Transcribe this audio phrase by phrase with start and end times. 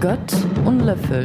[0.00, 0.32] Gott
[0.64, 1.24] und Löffel.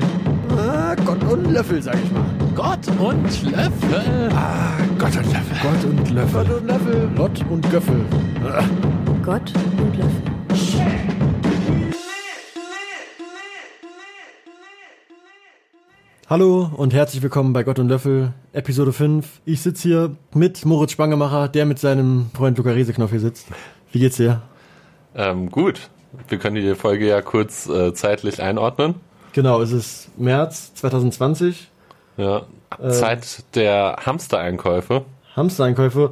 [0.58, 2.26] Ah, Gott und Löffel, sag ich mal.
[2.56, 4.30] Gott und Löffel.
[4.34, 5.58] Ah, Gott und Löffel.
[5.62, 6.44] Gott und Löffel.
[6.44, 7.10] Gott und Löffel.
[7.16, 8.06] Lott und Göffel.
[8.44, 8.64] Ah.
[9.24, 10.24] Gott und Löffel.
[16.28, 19.42] Hallo und herzlich willkommen bei Gott und Löffel, Episode 5.
[19.46, 23.50] Ich sitze hier mit Moritz Spangemacher, der mit seinem Freund Luca Reseknopf hier sitzt.
[23.92, 24.42] Wie geht's dir?
[25.14, 25.92] Ähm, gut.
[26.28, 28.96] Wir können die Folge ja kurz äh, zeitlich einordnen.
[29.34, 31.70] Genau, es ist März 2020.
[32.18, 32.44] Ja.
[32.80, 32.90] Äh.
[32.90, 35.06] Zeit der Hamstereinkäufe.
[35.36, 36.12] Hamstereinkäufe.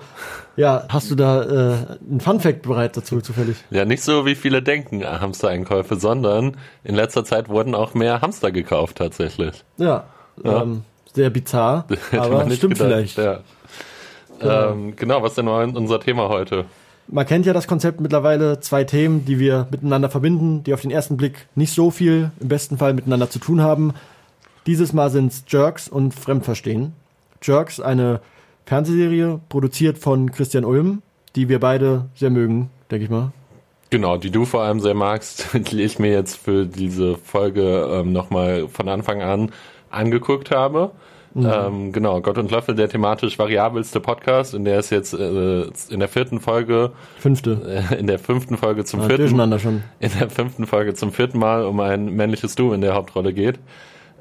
[0.56, 1.76] Ja, hast du da äh,
[2.10, 3.58] einen Funfact bereit dazu zufällig?
[3.70, 8.22] Ja, nicht so wie viele denken äh, Hamstereinkäufe, sondern in letzter Zeit wurden auch mehr
[8.22, 9.64] Hamster gekauft tatsächlich.
[9.78, 10.06] Ja,
[10.44, 10.64] Ja.
[10.64, 12.88] Ähm, sehr bizarr, aber stimmt gedacht.
[12.88, 13.18] vielleicht.
[13.18, 13.40] Ja.
[14.42, 16.66] Ähm, genau, was denn war unser Thema heute?
[17.08, 20.92] Man kennt ja das Konzept mittlerweile, zwei Themen, die wir miteinander verbinden, die auf den
[20.92, 23.94] ersten Blick nicht so viel, im besten Fall miteinander zu tun haben.
[24.66, 26.94] Dieses Mal sind es Jerks und Fremdverstehen.
[27.42, 28.22] Jerks, eine
[28.66, 31.02] Fernsehserie, produziert von Christian Ulm,
[31.36, 33.32] die wir beide sehr mögen, denke ich mal.
[33.90, 38.14] Genau, die du vor allem sehr magst, die ich mir jetzt für diese Folge ähm,
[38.14, 39.52] nochmal von Anfang an
[39.90, 40.92] angeguckt habe.
[41.34, 41.50] Mhm.
[41.50, 46.00] Ähm, genau, Gott und Löffel, der thematisch variabelste Podcast, in der es jetzt äh, in
[46.00, 47.86] der vierten Folge, Fünfte.
[47.92, 49.84] äh, in der fünften Folge zum Ja, vierten, durcheinander schon.
[50.00, 53.60] in der fünften Folge zum vierten Mal um ein männliches Du in der Hauptrolle geht.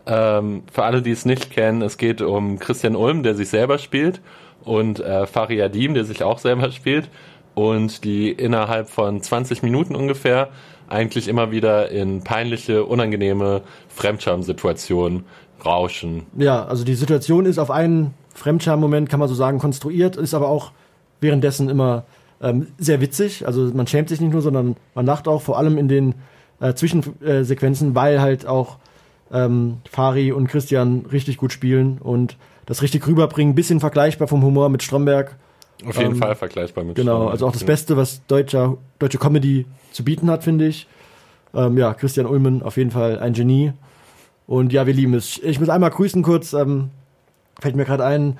[0.07, 3.79] Ähm, für alle, die es nicht kennen, es geht um Christian Ulm, der sich selber
[3.79, 4.21] spielt,
[4.65, 7.09] und äh, Fari Adim, der sich auch selber spielt,
[7.55, 10.49] und die innerhalb von 20 Minuten ungefähr
[10.89, 15.25] eigentlich immer wieder in peinliche, unangenehme Fremdscham-Situationen
[15.67, 16.23] rauschen.
[16.37, 20.49] Ja, also die Situation ist auf einen Fremdscham-Moment, kann man so sagen, konstruiert, ist aber
[20.49, 20.73] auch
[21.21, 22.05] währenddessen immer
[22.43, 23.47] ähm, sehr witzig.
[23.47, 26.15] Also man schämt sich nicht nur, sondern man lacht auch, vor allem in den
[26.61, 28.79] äh, Zwischensequenzen, weil halt auch
[29.33, 32.37] ähm, Fari und Christian richtig gut spielen und
[32.67, 33.55] das richtig rüberbringen.
[33.55, 35.37] Bisschen vergleichbar vom Humor mit Stromberg.
[35.87, 37.33] Auf jeden Ähm, Fall vergleichbar mit Genau, Stromberg.
[37.33, 40.87] also auch das Beste, was deutscher, deutsche Comedy zu bieten hat, finde ich.
[41.55, 43.73] Ähm, ja, Christian Ulmen auf jeden Fall ein Genie.
[44.51, 45.39] Und ja, wir lieben es.
[45.45, 46.91] Ich muss einmal grüßen kurz, ähm,
[47.61, 48.37] fällt mir gerade ein,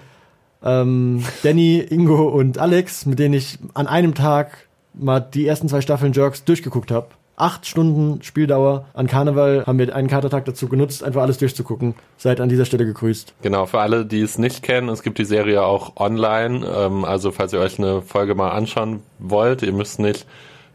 [0.61, 5.81] ähm, Danny, Ingo und Alex, mit denen ich an einem Tag mal die ersten zwei
[5.81, 7.07] Staffeln Jerks durchgeguckt habe.
[7.37, 11.95] Acht Stunden Spieldauer an Karneval haben wir einen Katertag dazu genutzt, einfach alles durchzugucken.
[12.17, 13.35] Seid an dieser Stelle gegrüßt.
[13.43, 16.67] Genau, für alle, die es nicht kennen, es gibt die Serie auch online.
[16.67, 20.27] Ähm, also falls ihr euch eine Folge mal anschauen wollt, ihr müsst nicht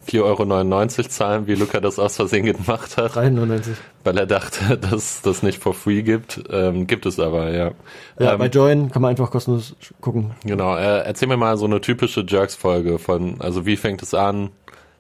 [0.08, 3.76] 4,99 Euro zahlen, wie Luca das aus Versehen gemacht hat, 93.
[4.04, 6.44] weil er dachte, dass das nicht for free gibt.
[6.50, 7.72] Ähm, gibt es aber, ja.
[8.20, 10.32] Ja, ähm, bei Join kann man einfach kostenlos gucken.
[10.44, 14.50] genau, äh, erzähl mir mal so eine typische Jerks-Folge von, also wie fängt es an?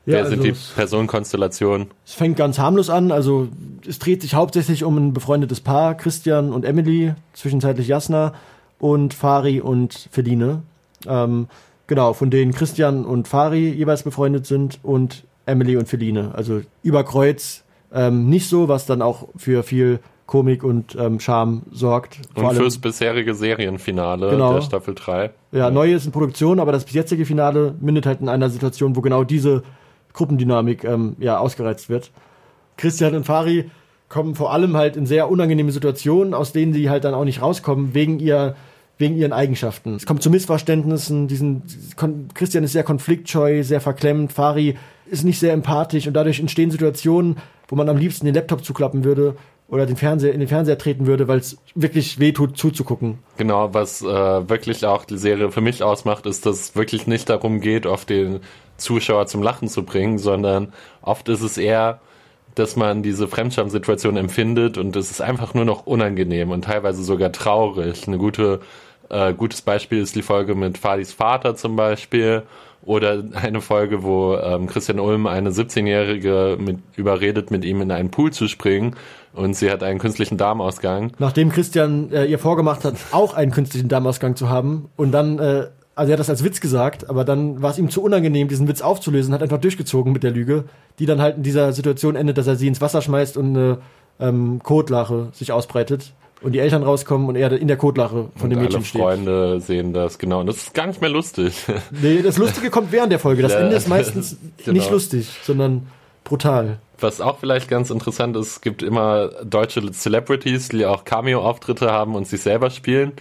[0.05, 1.87] Ja, Wer sind also die Personenkonstellationen?
[2.05, 3.47] Es fängt ganz harmlos an, also
[3.87, 8.33] es dreht sich hauptsächlich um ein befreundetes Paar, Christian und Emily, zwischenzeitlich Jasna
[8.77, 10.61] und Fari und Feline.
[11.07, 11.47] Ähm,
[11.87, 16.31] genau, von denen Christian und Fari jeweils befreundet sind und Emily und Feline.
[16.33, 17.63] Also über Kreuz
[17.93, 22.19] ähm, nicht so, was dann auch für viel Komik und ähm, Charme sorgt.
[22.33, 24.53] Und fürs bisherige Serienfinale Genau.
[24.55, 25.29] der Staffel 3.
[25.51, 28.95] Ja, neue ist in Produktion, aber das bis jetzige Finale mündet halt in einer Situation,
[28.95, 29.61] wo genau diese
[30.13, 32.11] Gruppendynamik ähm, ja, ausgereizt wird.
[32.77, 33.69] Christian und Fari
[34.09, 37.41] kommen vor allem halt in sehr unangenehme Situationen, aus denen sie halt dann auch nicht
[37.41, 38.55] rauskommen, wegen ihr
[38.97, 39.95] wegen ihren Eigenschaften.
[39.95, 41.63] Es kommt zu Missverständnissen, diesen
[42.33, 47.37] Christian ist sehr konfliktscheu, sehr verklemmt, Fari ist nicht sehr empathisch und dadurch entstehen Situationen,
[47.67, 49.35] wo man am liebsten den Laptop zuklappen würde
[49.67, 53.19] oder den Fernseher in den Fernseher treten würde, weil es wirklich wehtut zuzugucken.
[53.37, 57.29] Genau, was äh, wirklich auch die Serie für mich ausmacht, ist, dass es wirklich nicht
[57.29, 58.41] darum geht, auf den
[58.77, 61.99] Zuschauer zum Lachen zu bringen, sondern oft ist es eher,
[62.55, 67.31] dass man diese Fremdscham-Situation empfindet und es ist einfach nur noch unangenehm und teilweise sogar
[67.31, 68.07] traurig.
[68.07, 68.61] Eine gute,
[69.09, 72.43] äh, gutes Beispiel ist die Folge mit Fadis Vater zum Beispiel
[72.85, 78.11] oder eine Folge, wo ähm, Christian Ulm eine 17-Jährige mit, überredet, mit ihm in einen
[78.11, 78.95] Pool zu springen
[79.33, 81.11] und sie hat einen künstlichen Darmausgang.
[81.19, 85.67] Nachdem Christian äh, ihr vorgemacht hat, auch einen künstlichen Darmausgang zu haben und dann, äh,
[85.95, 88.67] also er hat das als Witz gesagt, aber dann war es ihm zu unangenehm, diesen
[88.67, 90.65] Witz aufzulösen, hat einfach durchgezogen mit der Lüge,
[90.99, 93.77] die dann halt in dieser Situation endet, dass er sie ins Wasser schmeißt und eine
[94.19, 98.59] ähm, Kotlache sich ausbreitet und die Eltern rauskommen und er in der Kotlache von dem
[98.59, 99.01] und Mädchen alle steht.
[99.01, 100.41] Freunde sehen das, genau.
[100.41, 101.65] Und das ist gar nicht mehr lustig.
[101.91, 103.41] Nee, das Lustige kommt während der Folge.
[103.41, 104.73] Das Ja, Ende ist meistens genau.
[104.73, 105.87] nicht lustig, sondern
[106.23, 106.77] brutal.
[106.99, 112.15] Was auch vielleicht ganz interessant ist, es gibt immer deutsche Celebrities, die auch Cameo-Auftritte haben
[112.15, 113.13] und sich selber spielen.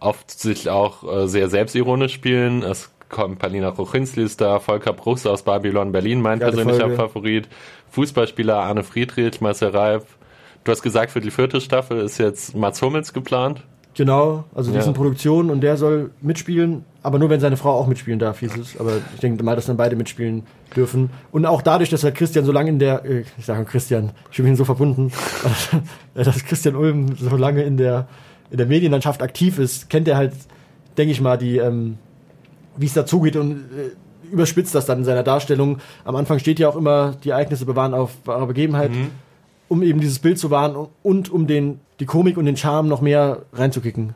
[0.00, 2.62] Oft sich auch äh, sehr selbstironisch spielen.
[2.62, 6.96] Es kommt Palina Rochinski ist da, Volker Bruchs aus Babylon Berlin, mein Geile persönlicher Folge.
[6.96, 7.48] Favorit.
[7.90, 10.04] Fußballspieler Arne Friedrich, Marcel Reif,
[10.64, 13.62] Du hast gesagt, für die vierte Staffel ist jetzt Mats Hummels geplant.
[13.94, 14.82] Genau, also die Ja.
[14.82, 18.54] sind Produktion und der soll mitspielen, aber nur wenn seine Frau auch mitspielen darf, hieß
[18.56, 18.78] es.
[18.78, 20.42] Aber ich denke mal, dass dann beide mitspielen
[20.76, 21.08] dürfen.
[21.32, 24.36] Und auch dadurch, dass halt Christian so lange in der, äh, ich sage Christian, ich
[24.36, 25.10] bin so verbunden,
[26.14, 28.06] dass Christian Ulm so lange in der,
[28.50, 30.32] in der Medienlandschaft aktiv ist, kennt er halt,
[30.96, 31.98] denke ich mal, die, ähm,
[32.76, 35.78] wie es dazugeht und äh, überspitzt das dann in seiner Darstellung.
[36.04, 38.90] Am Anfang steht ja auch immer, die Ereignisse bewahren auf wahre Begebenheit,
[39.68, 43.00] um eben dieses Bild zu wahren und um den, die Komik und den Charme noch
[43.00, 44.14] mehr reinzukicken.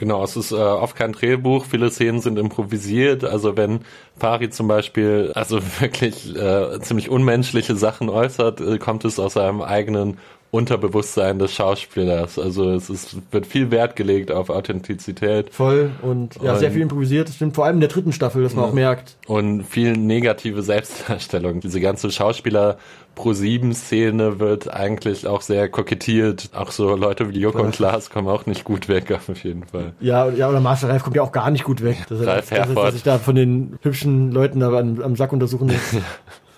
[0.00, 3.22] Genau, es ist äh, oft kein Drehbuch, viele Szenen sind improvisiert.
[3.22, 3.80] Also wenn
[4.16, 9.60] Fari zum Beispiel also wirklich äh, ziemlich unmenschliche Sachen äußert, äh, kommt es aus seinem
[9.60, 10.16] eigenen
[10.52, 12.38] Unterbewusstsein des Schauspielers.
[12.38, 16.82] Also es ist, wird viel Wert gelegt auf Authentizität Voll und ja, Und- sehr viel
[16.82, 17.28] improvisiert.
[17.28, 19.16] Das stimmt vor allem in der dritten Staffel, dass man auch merkt.
[19.28, 21.60] und viel negative Selbstdarstellung.
[21.60, 22.78] Diese ganze Schauspieler
[23.14, 26.50] Pro 7 Szene wird eigentlich auch sehr kokettiert.
[26.54, 29.92] Auch so Leute wie Joko und Klaas kommen auch nicht gut weg auf jeden Fall.
[30.00, 31.98] Ja, ja, oder Master Ralf kommt ja auch gar nicht gut weg.
[32.08, 35.16] Dass Ralf dass, er- dass er sich da von den hübschen Leuten da am, am
[35.16, 35.96] Sack untersuchen lässt.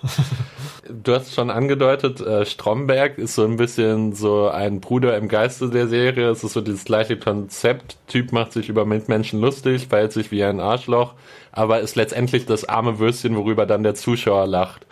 [0.88, 5.70] Du hast schon angedeutet, äh, Stromberg ist so ein bisschen so ein Bruder im Geiste
[5.70, 6.31] der Serie.
[6.31, 7.99] Es ist so dieses gleiche Konzept.
[8.08, 11.14] Typ macht sich über Mitmenschen lustig, verhält sich wie ein Arschloch,
[11.52, 14.84] aber ist letztendlich das arme Würstchen, worüber dann der Zuschauer lacht.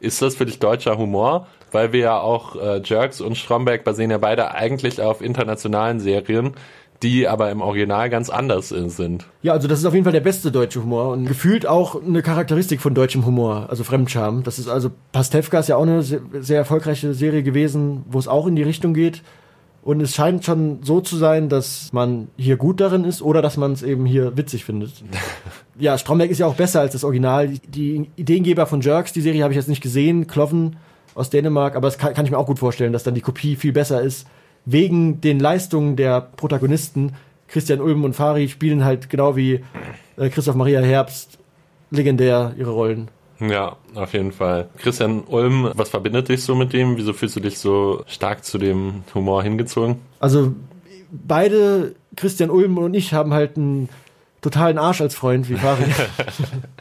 [0.00, 1.46] Ist das für dich deutscher Humor?
[1.70, 6.54] Weil wir ja auch äh, Jerks und Stromberg basieren ja beide eigentlich auf internationalen Serien,
[7.02, 9.26] die aber im Original ganz anders sind.
[9.42, 12.22] Ja, also das ist auf jeden Fall der beste deutsche Humor und gefühlt auch eine
[12.22, 14.42] Charakteristik von deutschem Humor, also Fremdscham.
[14.42, 18.26] Das ist also Pastewka ist ja auch eine sehr, sehr erfolgreiche Serie gewesen, wo es
[18.28, 19.22] auch in die Richtung geht.
[19.80, 23.56] Und es scheint schon so zu sein, dass man hier gut darin ist oder dass
[23.56, 24.90] man es eben hier witzig findet.
[25.78, 27.48] ja, Stromberg ist ja auch besser als das Original.
[27.48, 30.76] Die- Die Ideengeber von Jerks, die Serie habe ich jetzt nicht gesehen, Kloven
[31.14, 33.56] aus Dänemark, aber das kann, kann ich mir auch gut vorstellen, dass dann die Kopie
[33.56, 34.26] viel besser ist.
[34.70, 37.14] Wegen den Leistungen der Protagonisten.
[37.46, 39.64] Christian Ulm und Fari spielen halt genau wie
[40.18, 41.38] äh, Christoph Maria Herbst
[41.90, 43.08] legendär ihre Rollen.
[43.40, 44.68] Ja, auf jeden Fall.
[44.76, 46.98] Christian Ulm, was verbindet dich so mit dem?
[46.98, 49.96] Wieso fühlst du dich so stark zu dem Humor hingezogen?
[50.20, 50.54] Also
[51.10, 53.88] beide, Christian Ulm und ich, haben halt einen
[54.42, 55.84] totalen Arsch als Freund, wie Fari.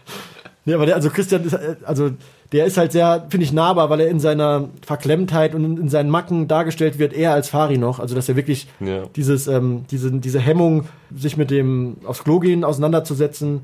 [0.65, 2.11] nee, aber der, also Christian ist, äh, also
[2.51, 5.89] der ist halt sehr, finde ich, nahbar, weil er in seiner Verklemmtheit und in, in
[5.89, 7.99] seinen Macken dargestellt wird, eher als Fari noch.
[7.99, 9.03] Also dass er wirklich Ja.
[9.15, 10.85] dieses, ähm, diese, diese Hemmung,
[11.15, 13.63] sich mit dem aufs Klo gehen auseinanderzusetzen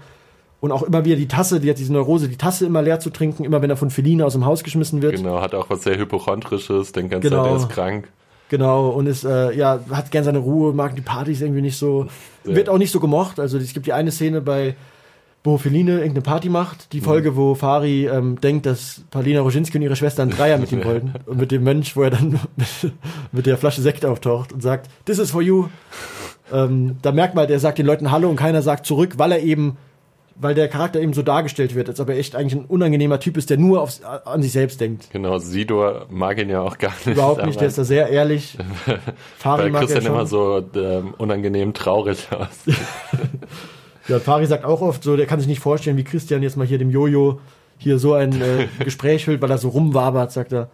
[0.59, 3.09] und auch immer wieder die Tasse, die hat diese Neurose, die Tasse immer leer zu
[3.09, 5.15] trinken, immer wenn er von Feline aus dem Haus geschmissen wird.
[5.15, 7.45] Genau, hat auch was sehr Hypochondrisches, denkt ganz Genau.
[7.45, 8.09] Er ist krank.
[8.49, 12.07] Genau, und ist, äh, ja, hat gern seine Ruhe, mag die Partys irgendwie nicht so.
[12.45, 12.55] Ja.
[12.55, 13.39] Wird auch nicht so gemocht.
[13.39, 14.75] Also es gibt die eine Szene bei,
[15.43, 16.93] wo Feline irgendeine Party macht.
[16.93, 20.71] Die Folge, wo Fari ähm, denkt, dass Paulina Roginski und ihre Schwester einen Dreier mit
[20.71, 21.13] ihm wollten.
[21.25, 22.93] Und mit dem Mönch, wo er dann mit,
[23.31, 25.67] mit der Flasche Sekt auftaucht und sagt, this is for you.
[26.51, 29.41] Ähm, da merkt man, der sagt den Leuten Hallo und keiner sagt zurück, weil er
[29.41, 29.77] eben,
[30.35, 33.35] weil der Charakter eben so dargestellt wird, als ob er echt eigentlich ein unangenehmer Typ
[33.35, 35.09] ist, der nur aufs, an sich selbst denkt.
[35.11, 37.17] Genau, Sidor mag ihn ja auch gar nicht.
[37.17, 38.57] Überhaupt nicht, der ist da sehr ehrlich.
[39.37, 40.13] Fari Weil mag Christian schon.
[40.13, 42.75] immer so ähm, unangenehm traurig aus.
[44.07, 46.67] Ja, Fari sagt auch oft so, der kann sich nicht vorstellen, wie Christian jetzt mal
[46.67, 47.39] hier dem Jojo
[47.77, 50.69] hier so ein äh, Gespräch füllt, weil er so rumwabert, sagt er.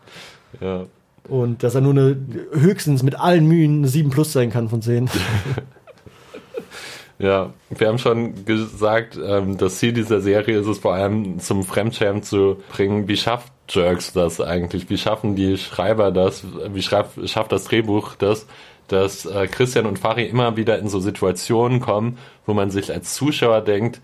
[0.62, 0.86] ja.
[1.28, 2.18] Und dass er nur eine,
[2.54, 5.10] höchstens mit allen Mühen eine 7 plus sein kann von 10.
[7.20, 11.66] Ja, wir haben schon gesagt, ähm, das Ziel dieser Serie ist es vor allem zum
[11.66, 13.10] Fremdschämen zu bringen.
[13.10, 14.90] Wie schafft Jerks das eigentlich?
[14.90, 16.46] Wie schaffen die Schreiber das?
[16.74, 18.48] Wie schreibt, schafft das Drehbuch das,
[18.92, 23.14] dass äh, Christian und Fari immer wieder in so Situationen kommen, wo man sich als
[23.16, 24.02] Zuschauer denkt,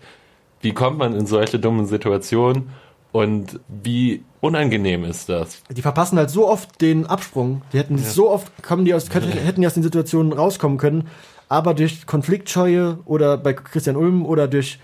[0.60, 2.70] wie kommt man in solche dummen Situationen
[3.12, 5.62] und wie unangenehm ist das?
[5.70, 7.62] Die verpassen halt so oft den Absprung.
[7.72, 11.08] Die hätten so oft kommen die aus, könnten, hätten die aus den Situationen rauskommen können,
[11.48, 14.78] aber durch Konfliktscheue oder bei Christian Ulm oder durch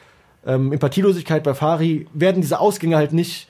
[0.47, 3.49] ähm, Empathielosigkeit bei Fari werden diese Ausgänge halt nicht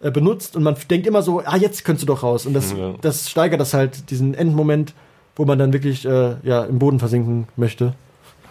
[0.00, 2.46] äh, benutzt und man denkt immer so, ah, jetzt könntest du doch raus.
[2.46, 2.94] Und das, Ja.
[3.00, 4.94] das steigert das halt, diesen Endmoment,
[5.36, 7.94] wo man dann wirklich äh, ja, im Boden versinken möchte.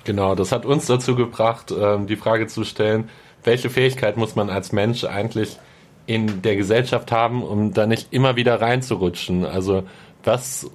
[0.03, 3.09] Genau, das hat uns dazu gebracht, ähm, die Frage zu stellen,
[3.43, 5.57] welche Fähigkeit muss man als Mensch eigentlich
[6.05, 9.45] in der Gesellschaft haben, um da nicht immer wieder reinzurutschen?
[9.45, 9.83] Also
[10.25, 10.69] was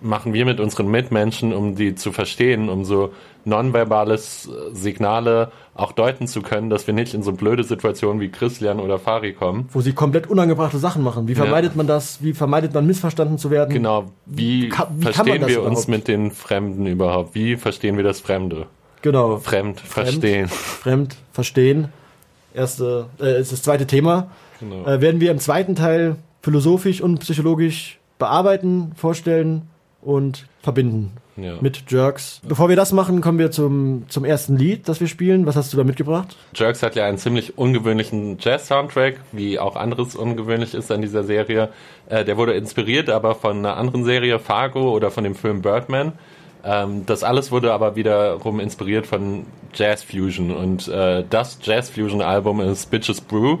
[0.00, 3.12] machen wir mit unseren Mitmenschen, um die zu verstehen, um so
[3.44, 8.28] nonverbales äh, Signale auch deuten zu können, dass wir nicht in so blöde Situationen wie
[8.28, 9.68] Christian oder Fari kommen?
[9.72, 11.28] Wo sie komplett unangebrachte Sachen machen.
[11.28, 12.22] Wie vermeidet man das?
[12.22, 13.72] Wie vermeidet man missverstanden zu werden?
[13.72, 15.88] Genau, wie, Ka- wie verstehen wir uns überhaupt?
[15.88, 17.34] mit den Fremden überhaupt?
[17.34, 18.66] Wie verstehen wir das Fremde?
[19.02, 19.38] Genau.
[19.38, 20.48] Fremd, verstehen.
[20.48, 21.88] Fremd, verstehen.
[22.54, 24.28] Erste, äh, ist das zweite Thema.
[24.60, 24.84] Genau.
[24.86, 29.62] Äh, werden wir im zweiten Teil philosophisch und psychologisch bearbeiten, vorstellen
[30.00, 31.54] und verbinden Ja.
[31.60, 32.40] mit Jerks.
[32.46, 35.44] Bevor wir das machen, kommen wir zum, zum ersten Lied, das wir spielen.
[35.46, 36.36] Was hast du da mitgebracht?
[36.54, 41.70] Jerks hat ja einen ziemlich ungewöhnlichen Jazz-Soundtrack, wie auch anderes ungewöhnlich ist an dieser Serie.
[42.08, 46.12] Äh, der wurde inspiriert aber von einer anderen Serie, Fargo oder von dem Film Birdman.
[46.64, 52.22] Ähm, das alles wurde aber wiederum inspiriert von Jazz Fusion und äh, das Jazz Fusion
[52.22, 53.58] Album ist Bitches Brew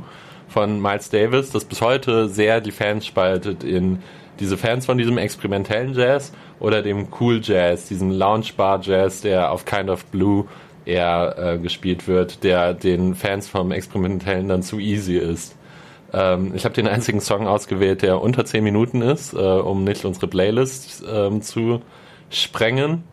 [0.48, 4.02] von Miles Davis, das bis heute sehr die Fans spaltet in
[4.42, 9.52] diese Fans von diesem experimentellen Jazz oder dem Cool Jazz, diesem Lounge Bar Jazz, der
[9.52, 10.46] auf Kind of Blue
[10.84, 15.54] eher äh, gespielt wird, der den Fans vom experimentellen dann zu easy ist.
[16.12, 20.04] Ähm, ich habe den einzigen Song ausgewählt, der unter 10 Minuten ist, äh, um nicht
[20.04, 21.80] unsere Playlist ähm, zu
[22.28, 23.04] sprengen,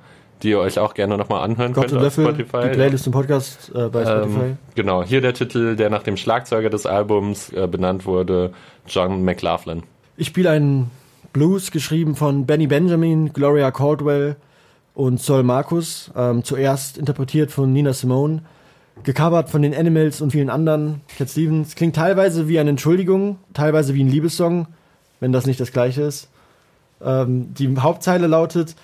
[0.41, 2.69] die ihr euch auch gerne nochmal anhören Gott könnt auf Löffel, Spotify.
[2.69, 4.39] die Playlist im Podcast äh, bei Spotify.
[4.39, 8.51] Ähm, genau, hier der Titel, der nach dem Schlagzeuger des Albums äh, benannt wurde,
[8.87, 9.83] John McLaughlin.
[10.17, 10.91] Ich spiele einen
[11.33, 14.35] Blues, geschrieben von Benny Benjamin, Gloria Caldwell
[14.93, 16.11] und Sol Marcus.
[16.15, 18.41] Ähm, zuerst interpretiert von Nina Simone,
[19.03, 21.01] gecovert von den Animals und vielen anderen.
[21.17, 24.67] Cat Stevens klingt teilweise wie eine Entschuldigung, teilweise wie ein Liebessong,
[25.19, 26.29] wenn das nicht das gleiche ist.
[27.01, 28.75] Ähm, die Hauptzeile lautet: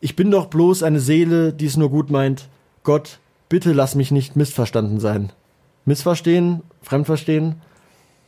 [0.00, 2.48] Ich bin doch bloß eine Seele, die es nur gut meint.
[2.82, 3.18] Gott,
[3.48, 5.32] bitte lass mich nicht missverstanden sein.
[5.84, 7.56] Missverstehen, Fremdverstehen.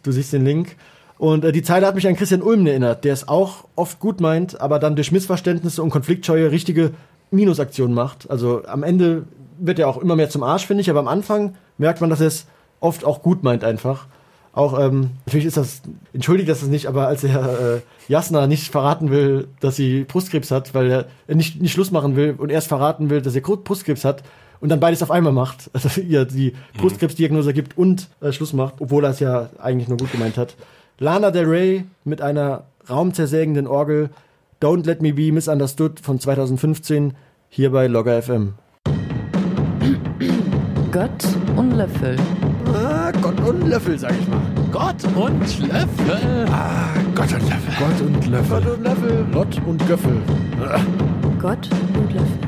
[0.03, 0.77] Du siehst den Link.
[1.19, 4.21] Und äh, die Zeile hat mich an Christian Ulm erinnert, der es auch oft gut
[4.21, 6.93] meint, aber dann durch Missverständnisse und Konfliktscheue richtige
[7.31, 8.31] Minusaktionen macht.
[8.31, 9.25] Also am Ende
[9.59, 12.21] wird er auch immer mehr zum Arsch, finde ich, aber am Anfang merkt man, dass
[12.21, 12.47] er es
[12.81, 14.07] oft auch gut meint einfach.
[14.53, 19.11] Auch, ähm, natürlich ist das, entschuldigt das nicht, aber als er äh, Jasna nicht verraten
[19.11, 23.11] will, dass sie Brustkrebs hat, weil er nicht, nicht Schluss machen will und erst verraten
[23.11, 24.23] will, dass er Brustkrebs hat
[24.61, 28.75] und dann beides auf einmal macht, also ihr die Brustkrebsdiagnose gibt und äh, Schluss macht,
[28.79, 30.55] obwohl er es ja eigentlich nur gut gemeint hat.
[30.99, 34.11] Lana Del Rey mit einer raumzersägenden Orgel
[34.63, 37.15] Don't Let Me Be Misunderstood von 2015
[37.49, 38.55] hier bei Logger FM.
[40.93, 41.25] Gott
[41.57, 42.17] und Löffel.
[42.73, 44.41] Ah, Gott und Löffel, sag ich mal.
[44.71, 46.47] Gott und Löffel.
[46.49, 47.75] Ah, Gott und Löffel.
[47.81, 48.61] Gott und Löffel.
[48.61, 49.27] Gott und Löffel.
[49.33, 50.23] Gott und Göffel.
[51.43, 52.39] Gott und Löffel.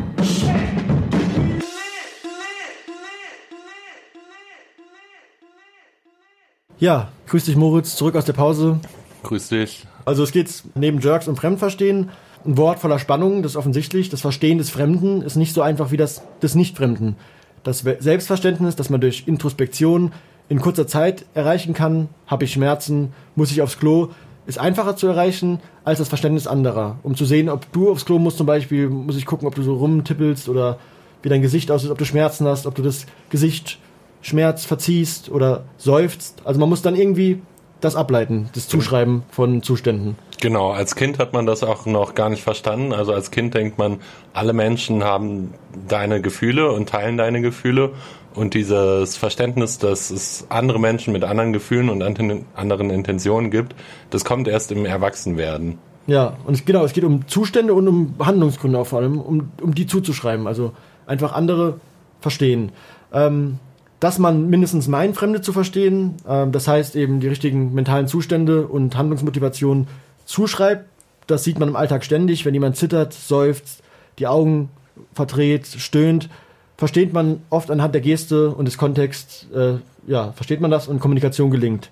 [6.78, 8.80] Ja, grüß dich Moritz, zurück aus der Pause.
[9.22, 9.86] Grüß dich.
[10.04, 12.10] Also es geht neben Jerks und Fremdverstehen
[12.44, 14.08] ein Wort voller Spannung, das ist offensichtlich.
[14.08, 17.16] Das Verstehen des Fremden ist nicht so einfach wie das des Nicht-Fremden.
[17.64, 20.12] Das Selbstverständnis, das man durch Introspektion
[20.48, 24.10] in kurzer Zeit erreichen kann, habe ich Schmerzen, muss ich aufs Klo,
[24.46, 27.00] ist einfacher zu erreichen als das Verständnis anderer.
[27.02, 29.62] Um zu sehen, ob du aufs Klo musst zum Beispiel, muss ich gucken, ob du
[29.62, 30.78] so rumtippelst oder
[31.22, 33.80] wie dein Gesicht aussieht, ob du Schmerzen hast, ob du das Gesicht
[34.26, 36.42] Schmerz verziehst oder seufzt.
[36.44, 37.40] Also man muss dann irgendwie
[37.80, 40.16] das ableiten, das Zuschreiben von Zuständen.
[40.40, 42.92] Genau, als Kind hat man das auch noch gar nicht verstanden.
[42.92, 43.98] Also als Kind denkt man,
[44.32, 45.54] alle Menschen haben
[45.86, 47.92] deine Gefühle und teilen deine Gefühle.
[48.34, 53.76] Und dieses Verständnis, dass es andere Menschen mit anderen Gefühlen und anderen Intentionen gibt,
[54.10, 55.78] das kommt erst im Erwachsenwerden.
[56.08, 59.50] Ja, und es, genau, es geht um Zustände und um Handlungsgründe auch vor allem, um,
[59.62, 60.48] um die zuzuschreiben.
[60.48, 60.72] Also
[61.06, 61.80] einfach andere
[62.20, 62.72] verstehen.
[63.12, 63.58] Ähm,
[64.06, 68.68] dass man mindestens meint, Fremde zu verstehen, ähm, das heißt eben die richtigen mentalen Zustände
[68.68, 69.88] und Handlungsmotivationen
[70.26, 70.84] zuschreibt,
[71.26, 73.82] das sieht man im Alltag ständig, wenn jemand zittert, seufzt,
[74.20, 74.68] die Augen
[75.12, 76.28] verdreht, stöhnt,
[76.76, 81.00] versteht man oft anhand der Geste und des Kontexts, äh, ja, versteht man das und
[81.00, 81.90] Kommunikation gelingt.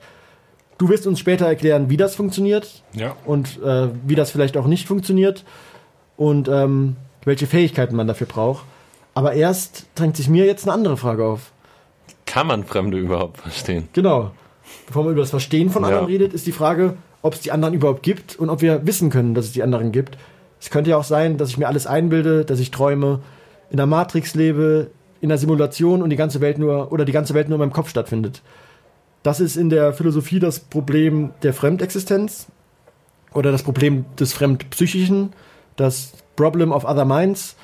[0.78, 3.16] Du wirst uns später erklären, wie das funktioniert, Ja.
[3.24, 5.42] und äh, wie das vielleicht auch nicht funktioniert
[6.16, 6.94] und ähm,
[7.24, 8.64] welche Fähigkeiten man dafür braucht.
[9.14, 11.50] Aber erst drängt sich mir jetzt eine andere Frage auf.
[12.34, 13.88] Kann man Fremde überhaupt verstehen?
[13.92, 14.32] Genau.
[14.88, 15.90] Bevor man über das Verstehen von Ja.
[15.90, 19.08] anderen redet, ist die Frage, ob es die anderen überhaupt gibt und ob wir wissen
[19.08, 20.18] können, dass es die anderen gibt.
[20.60, 23.20] Es könnte ja auch sein, dass ich mir alles einbilde, dass ich träume,
[23.70, 27.34] in der Matrix lebe, in der Simulation und die ganze Welt nur oder die ganze
[27.34, 28.42] Welt nur in meinem Kopf stattfindet.
[29.22, 32.48] Das ist in der Philosophie das Problem der Fremdexistenz
[33.32, 35.34] oder das Problem des Fremdpsychischen,
[35.76, 37.54] das Problem of Other Minds.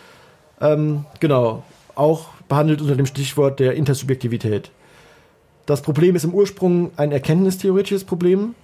[0.60, 1.64] Ähm, genau,
[1.96, 4.70] auch behandelt unter dem Stichwort der Intersubjektivität.
[5.64, 8.54] Das Problem ist im Ursprung ein erkenntnistheoretisches Problem.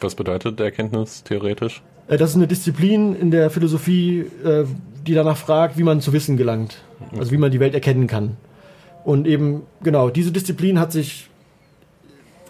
[0.00, 1.82] Was bedeutet Erkenntnis theoretisch?
[2.06, 4.64] Äh, Das ist eine Disziplin in der Philosophie, äh,
[5.06, 6.78] die danach fragt, wie man zu Wissen gelangt.
[7.18, 8.36] Also wie man die Welt erkennen kann.
[9.04, 11.28] Und eben, genau, diese Disziplin hat sich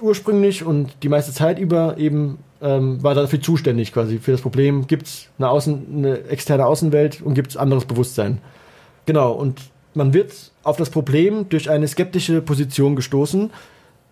[0.01, 4.87] ursprünglich und die meiste Zeit über eben ähm, war dafür zuständig quasi für das Problem,
[4.87, 8.39] gibt es eine, Außen, eine externe Außenwelt und gibt es anderes Bewusstsein.
[9.07, 9.61] Genau, und
[9.95, 13.51] man wird auf das Problem durch eine skeptische Position gestoßen,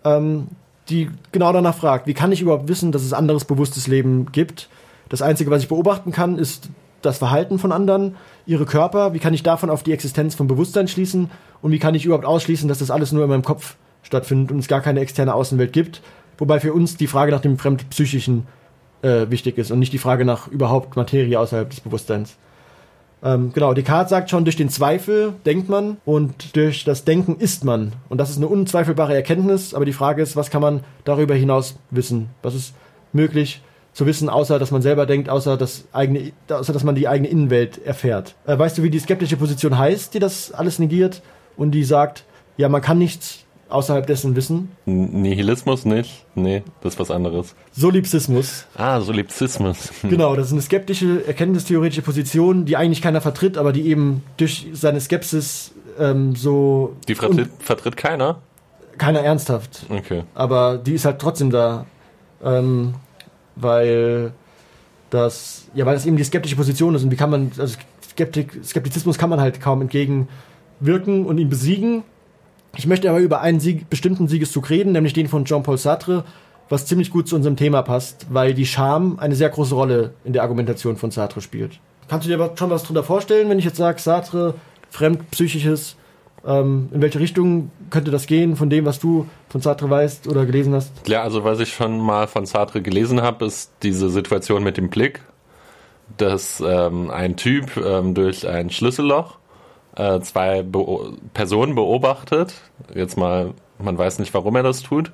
[0.03, 0.47] ähm,
[0.89, 4.69] die genau danach fragt, wie kann ich überhaupt wissen, dass es anderes bewusstes Leben gibt?
[5.09, 6.69] Das Einzige, was ich beobachten kann, ist
[7.01, 8.15] das Verhalten von anderen,
[8.45, 11.29] ihre Körper, wie kann ich davon auf die Existenz von Bewusstsein schließen
[11.61, 14.59] und wie kann ich überhaupt ausschließen, dass das alles nur in meinem Kopf stattfindet und
[14.59, 16.01] es gar keine externe Außenwelt gibt.
[16.37, 18.47] Wobei für uns die Frage nach dem Fremdpsychischen
[19.01, 22.37] äh, wichtig ist und nicht die Frage nach überhaupt Materie außerhalb des Bewusstseins.
[23.23, 27.63] Ähm, genau, Descartes sagt schon, durch den Zweifel denkt man und durch das Denken ist
[27.63, 27.93] man.
[28.09, 31.77] Und das ist eine unzweifelbare Erkenntnis, aber die Frage ist, was kann man darüber hinaus
[31.89, 32.29] wissen?
[32.43, 32.73] Was ist
[33.13, 33.61] möglich
[33.93, 37.29] zu wissen, außer dass man selber denkt, außer, das eigene, außer dass man die eigene
[37.29, 38.35] Innenwelt erfährt?
[38.45, 41.23] Äh, weißt du, wie die skeptische Position heißt, die das alles negiert
[41.55, 42.23] und die sagt,
[42.57, 44.71] ja, man kann nichts außerhalb dessen wissen?
[44.85, 46.25] Nihilismus nicht?
[46.35, 47.55] Nee, das ist was anderes.
[47.73, 48.65] Solipsismus.
[48.75, 49.91] Ah, Solipsismus.
[50.01, 50.09] Hm.
[50.09, 54.67] Genau, das ist eine skeptische, erkenntnistheoretische Position, die eigentlich keiner vertritt, aber die eben durch
[54.73, 58.39] seine Skepsis ähm, so Die vertritt, vertritt keiner?
[58.97, 59.85] keiner ernsthaft.
[59.89, 60.23] Okay.
[60.33, 61.85] Aber die ist halt trotzdem da,
[62.43, 62.95] ähm,
[63.55, 64.31] weil
[65.09, 67.77] das, ja, weil das eben die skeptische Position ist und wie kann man, also
[68.09, 72.03] Skeptik, Skeptizismus kann man halt kaum entgegenwirken und ihn besiegen.
[72.75, 76.23] Ich möchte aber über einen Sieg, bestimmten Siegeszug reden, nämlich den von Jean-Paul Sartre,
[76.69, 80.33] was ziemlich gut zu unserem Thema passt, weil die Scham eine sehr große Rolle in
[80.33, 81.79] der Argumentation von Sartre spielt.
[82.07, 84.53] Kannst du dir aber schon was drunter vorstellen, wenn ich jetzt sage, Sartre,
[84.89, 85.95] fremdpsychisches,
[86.45, 90.45] ähm, in welche Richtung könnte das gehen von dem, was du von Sartre weißt oder
[90.45, 90.91] gelesen hast?
[91.07, 94.89] Ja, also was ich schon mal von Sartre gelesen habe, ist diese Situation mit dem
[94.89, 95.21] Blick,
[96.17, 99.37] dass ähm, ein Typ ähm, durch ein Schlüsselloch
[99.97, 102.53] äh, zwei Beo Personen beobachtet.
[102.93, 105.11] Jetzt mal, man weiß nicht, warum er das tut.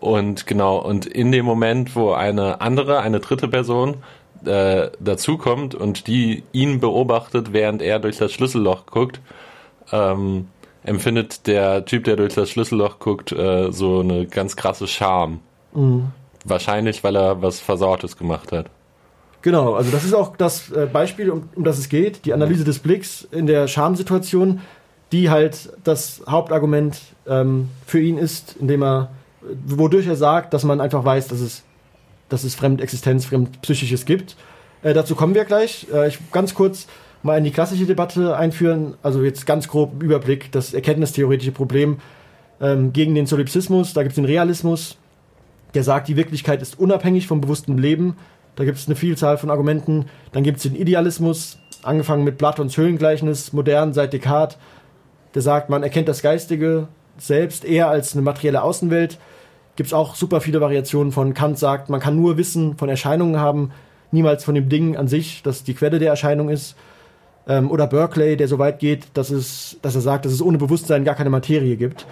[0.00, 3.98] Und genau, und in dem Moment, wo eine andere, eine dritte Person
[4.44, 9.20] äh, dazukommt und die ihn beobachtet, während er durch das Schlüsselloch guckt,
[9.92, 10.48] ähm,
[10.82, 15.40] empfindet der Typ, der durch das Schlüsselloch guckt, äh, so eine ganz krasse Scham.
[16.44, 18.66] Wahrscheinlich, weil er was Versautes gemacht hat.
[19.42, 22.64] Genau, also das ist auch das äh, Beispiel, um, um das es geht, die Analyse
[22.64, 24.60] des Blicks in der Schamsituation,
[25.10, 29.10] die halt das Hauptargument ähm, für ihn ist, indem er,
[29.66, 31.64] wodurch er sagt, dass man einfach weiß, dass es,
[32.28, 34.36] dass es Fremdexistenz, Fremdpsychisches gibt.
[34.82, 35.88] Äh, dazu kommen wir gleich.
[35.92, 36.86] Äh, ich ganz kurz
[37.22, 41.98] mal in die klassische Debatte einführen, also jetzt ganz grob Überblick, das erkenntnistheoretische Problem
[42.60, 44.96] ähm, gegen den Solipsismus, da gibt es den Realismus,
[45.74, 48.16] der sagt, die Wirklichkeit ist unabhängig vom bewussten Leben.
[48.56, 50.06] Da gibt es eine Vielzahl von Argumenten.
[50.32, 54.58] Dann gibt es den Idealismus, angefangen mit Platons Höhlengleichnis, modern seit Descartes,
[55.34, 59.18] der sagt, man erkennt das Geistige selbst eher als eine materielle Außenwelt.
[59.76, 63.40] Gibt es auch super viele Variationen von Kant sagt, man kann nur Wissen von Erscheinungen
[63.40, 63.72] haben,
[64.10, 66.76] niemals von dem Ding an sich, das die Quelle der Erscheinung ist.
[67.48, 70.58] Ähm, oder Berkeley, der so weit geht, dass, es, dass er sagt, dass es ohne
[70.58, 72.06] Bewusstsein gar keine Materie gibt.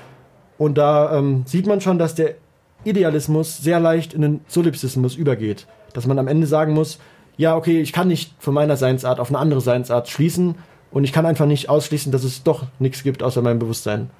[0.59, 2.35] Und da ähm, sieht man schon, dass der
[2.85, 5.67] Idealismus sehr leicht in den Solipsismus übergeht.
[5.93, 6.99] Dass man am Ende sagen muss,
[7.37, 10.57] ja, okay, ich kann nicht von meiner Seinsart auf eine andere Seinsart schließen
[10.91, 14.11] und ich kann einfach nicht ausschließen, dass es doch nichts gibt außer meinem Bewusstsein.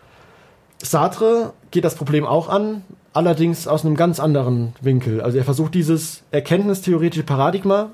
[0.83, 5.21] Sartre geht das Problem auch an, allerdings aus einem ganz anderen Winkel.
[5.21, 7.91] Also er versucht dieses erkenntnistheoretische Paradigma,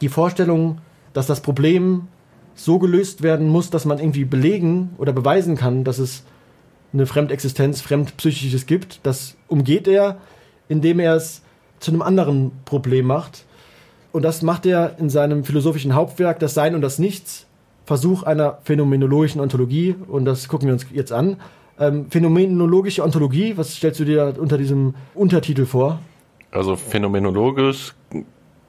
[0.00, 0.78] die Vorstellung,
[1.12, 2.08] dass das Problem
[2.54, 6.24] so gelöst werden muss, dass man irgendwie belegen oder beweisen kann, dass es
[6.92, 9.00] eine Fremdexistenz, Fremdpsychisches gibt.
[9.02, 10.18] Das umgeht er,
[10.68, 11.42] indem er es
[11.84, 13.44] zu einem anderen Problem macht.
[14.12, 17.46] Und das macht er in seinem philosophischen Hauptwerk, das Sein und das Nichts,
[17.86, 19.94] Versuch einer phänomenologischen Ontologie.
[20.08, 21.36] Und das gucken wir uns jetzt an.
[21.78, 25.98] Ähm, phänomenologische Ontologie, was stellst du dir unter diesem Untertitel vor?
[26.50, 27.94] Also phänomenologisch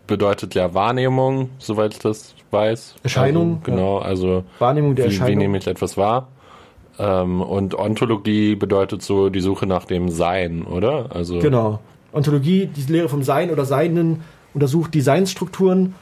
[0.08, 2.96] bedeutet ja Wahrnehmung, soweit ich das weiß.
[3.04, 5.38] Erscheinung, Also, genau, also Wahrnehmung der wie, wie Erscheinung.
[5.38, 6.28] nehme ich etwas wahr?
[6.98, 11.08] Ähm, und Ontologie bedeutet so die Suche nach dem Sein, oder?
[11.16, 11.80] Also Genau.
[12.16, 14.22] Ontologie, die Lehre vom Sein oder Seienden,
[14.54, 15.94] untersucht die Seinsstrukturen,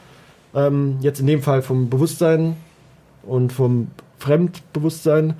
[0.54, 2.56] ähm, jetzt in dem Fall vom Bewusstsein
[3.24, 5.34] und vom Fremdbewusstsein.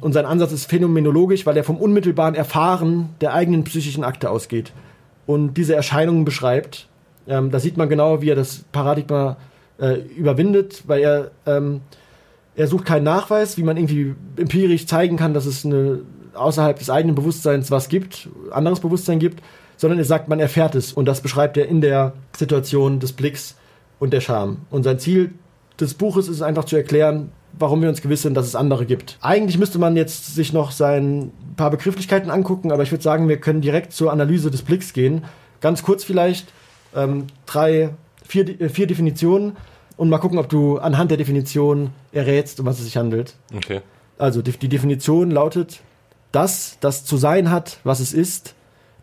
[0.00, 4.72] Und sein Ansatz ist phänomenologisch, weil er vom unmittelbaren Erfahren der eigenen psychischen Akte ausgeht
[5.26, 6.88] und diese Erscheinungen beschreibt.
[7.28, 9.36] Ähm, da sieht man genau, wie er das Paradigma
[9.78, 11.80] äh, überwindet, weil er, ähm,
[12.56, 16.00] er sucht keinen Nachweis, wie man irgendwie empirisch zeigen kann, dass es eine,
[16.34, 19.42] außerhalb des eigenen Bewusstseins was gibt, anderes Bewusstsein gibt,
[19.76, 20.92] sondern er sagt, man erfährt es.
[20.92, 23.56] Und das beschreibt er in der Situation des Blicks
[23.98, 24.58] und der Scham.
[24.70, 25.32] Und sein Ziel
[25.80, 29.18] des Buches ist einfach zu erklären, warum wir uns gewiss sind, dass es andere gibt.
[29.20, 33.38] Eigentlich müsste man jetzt sich noch sein paar Begrifflichkeiten angucken, aber ich würde sagen, wir
[33.38, 35.24] können direkt zur Analyse des Blicks gehen.
[35.60, 36.52] Ganz kurz vielleicht
[36.94, 37.90] ähm, drei,
[38.24, 39.56] vier, äh, vier Definitionen
[39.96, 43.34] und mal gucken, ob du anhand der Definition errätst, um was es sich handelt.
[43.54, 43.80] okay.
[44.18, 45.80] Also die, die Definition lautet,
[46.32, 48.54] das, das zu sein hat, was es ist,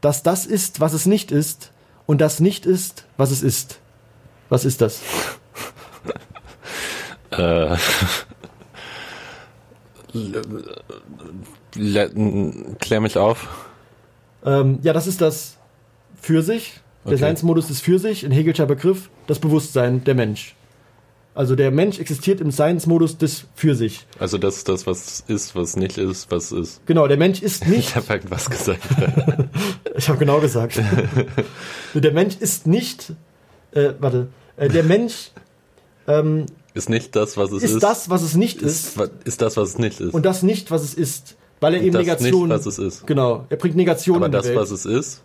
[0.03, 1.71] dass das ist, was es nicht ist
[2.05, 3.79] und das nicht ist, was es ist.
[4.49, 5.01] Was ist das?
[7.31, 7.77] Äh,
[12.79, 13.47] klär mich auf.
[14.45, 15.57] Ähm, ja, das ist das
[16.21, 16.79] für sich.
[17.05, 17.21] Der Okay.
[17.21, 20.55] Seinsmodus ist für sich, ein Hegelscher Begriff, das Bewusstsein der Mensch.
[21.35, 24.05] Also der Mensch existiert im Seinsmodus des für sich.
[24.19, 26.85] Also das ist das, was ist, was nicht ist, was ist.
[26.85, 28.81] Genau, der Mensch ist nicht Ich habe irgendwas gesagt.
[29.95, 30.79] Ich habe genau gesagt.
[31.93, 33.13] der Mensch ist nicht,
[33.71, 35.31] äh, warte, äh, der Mensch
[36.07, 37.83] ähm, Ist nicht das, was es ist, ist.
[37.83, 40.13] das, was es nicht ist, ist, das, was es nicht ist.
[40.13, 42.49] und das nicht, was es ist, weil er Und eben das Negation.
[42.49, 43.07] nicht, was es ist.
[43.07, 45.21] Genau, er bringt Negation Aber in die das, was es ist,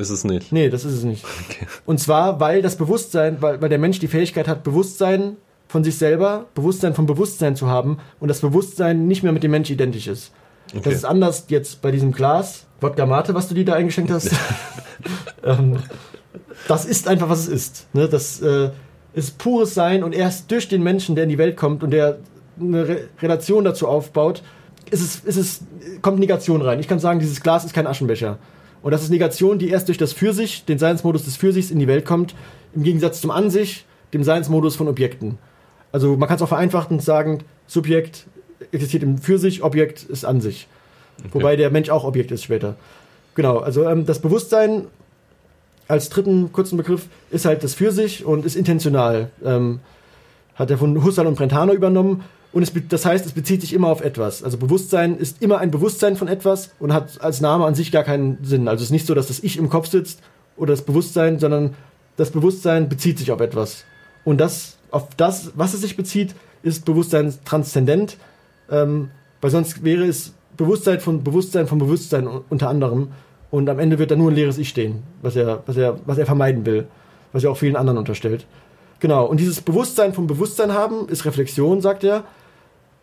[0.00, 0.52] ist es nicht.
[0.52, 1.24] Nee, das ist es nicht.
[1.24, 1.66] Okay.
[1.86, 5.36] Und zwar, weil das Bewusstsein, weil, weil der Mensch die Fähigkeit hat, Bewusstsein
[5.68, 9.50] von sich selber, Bewusstsein vom Bewusstsein zu haben und das Bewusstsein nicht mehr mit dem
[9.52, 10.32] Mensch identisch ist.
[10.68, 10.92] Das Okay.
[10.94, 14.30] ist anders jetzt bei diesem Glas, Wodka Mate, was du dir da eingeschenkt hast.
[15.44, 15.76] ähm,
[16.68, 17.86] das ist einfach, was es ist.
[17.92, 18.08] Ne?
[18.08, 18.70] Das äh,
[19.14, 22.18] ist pures Sein und erst durch den Menschen, der in die Welt kommt und der
[22.60, 24.42] eine Re Relation dazu aufbaut,
[24.90, 25.60] ist es, ist es,
[26.02, 26.80] kommt Negation rein.
[26.80, 28.38] Ich kann sagen, dieses Glas ist kein Aschenbecher.
[28.82, 31.86] Und das ist Negation, die erst durch das Für-sich, den Seinsmodus des Für-sichs in die
[31.86, 32.34] Welt kommt,
[32.74, 35.38] im Gegensatz zum An-sich, dem Seinsmodus von Objekten.
[35.92, 38.26] Also man kann es auch vereinfachtend sagen, Subjekt
[38.72, 40.66] existiert im Für-sich, Objekt ist an sich.
[41.32, 42.76] Wobei der Mensch auch Objekt ist später.
[43.34, 44.86] Genau, also ähm, das Bewusstsein
[45.88, 49.30] als dritten kurzen Begriff ist halt das für sich und ist intentional.
[49.44, 49.80] Ähm,
[50.54, 52.22] hat er von Husserl und Brentano übernommen.
[52.52, 54.42] Und es, das heißt, es bezieht sich immer auf etwas.
[54.42, 58.02] Also Bewusstsein ist immer ein Bewusstsein von etwas und hat als Name an sich gar
[58.02, 58.66] keinen Sinn.
[58.66, 60.20] Also es ist nicht so, dass das Ich im Kopf sitzt
[60.56, 61.74] oder das Bewusstsein, sondern
[62.16, 63.84] das Bewusstsein bezieht sich auf etwas.
[64.24, 68.16] Und das, auf das, was es sich bezieht, ist Bewusstsein transzendent.
[68.70, 69.10] Ähm,
[69.40, 73.08] weil sonst wäre es Bewusstsein von Bewusstsein von Bewusstsein unter anderem.
[73.50, 76.18] Und am Ende wird da nur ein leeres Ich stehen, was er, was er, was
[76.18, 76.86] er vermeiden will,
[77.32, 78.46] was er auch vielen anderen unterstellt.
[79.00, 82.24] Genau, und dieses Bewusstsein vom Bewusstsein haben ist Reflexion, sagt er.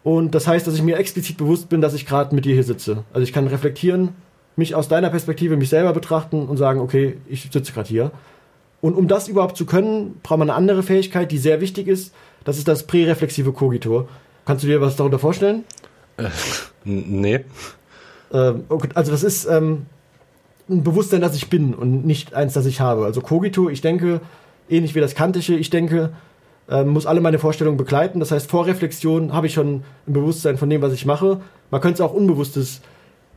[0.07, 2.63] Und das heißt, dass ich mir explizit bewusst bin, dass ich gerade mit dir hier
[2.63, 3.03] sitze.
[3.11, 4.15] Also ich kann reflektieren,
[4.55, 8.11] mich aus deiner Perspektive, mich selber betrachten und sagen, okay, ich sitze gerade hier.
[8.79, 12.13] Und um das überhaupt zu können, braucht man eine andere Fähigkeit, die sehr wichtig ist.
[12.45, 14.07] Das ist das präreflexive Kogito.
[14.45, 15.65] Kannst du dir was darunter vorstellen?
[16.15, 16.31] N
[16.85, 17.43] nee.
[18.31, 19.87] Ähm, okay, also das ist ähm,
[20.69, 23.03] ein Bewusstsein, das ich bin und nicht eins, das ich habe.
[23.03, 24.21] Also Kogito, ich denke,
[24.69, 26.13] ähnlich wie das Kantische, ich denke,
[26.69, 28.19] ähm, muss alle meine Vorstellungen begleiten.
[28.19, 31.41] Das heißt, vor Reflexion habe ich schon ein Bewusstsein von dem, was ich mache.
[31.71, 32.81] Man könnte es auch unbewusstes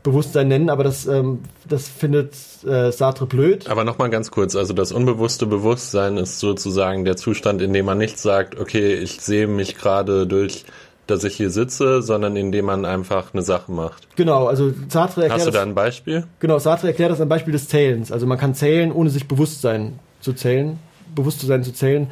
[0.02, 2.34] Bewusstsein nennen, aber das, ähm, das findet
[2.66, 3.68] äh, Sartre blöd.
[3.68, 7.98] Aber nochmal ganz kurz, also das unbewusste Bewusstsein ist sozusagen der Zustand, in dem man
[7.98, 10.64] nicht sagt, okay, ich sehe mich gerade durch,
[11.06, 14.08] dass ich hier sitze, sondern in dem man einfach eine Sache macht.
[14.16, 16.24] Genau, also Sartre erklärt Hast du da ein Beispiel?
[16.38, 18.10] genau, Sartre erklärt das am Beispiel des Zählens.
[18.10, 20.78] Also man kann zählen, ohne sich bewusst sein zu zählen,
[21.14, 22.10] bewusst zu sein zu zählen.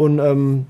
[0.00, 0.64] Und ähm,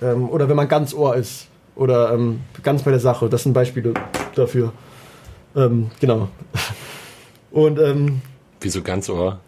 [0.00, 3.28] ähm, oder wenn man ganz Ohr ist oder ähm, ganz bei der Sache.
[3.28, 3.94] Das sind Beispiele
[4.36, 4.72] dafür.
[5.56, 6.28] Ähm, genau.
[7.50, 8.20] Und ähm,
[8.60, 9.40] Wieso ganz Ohr?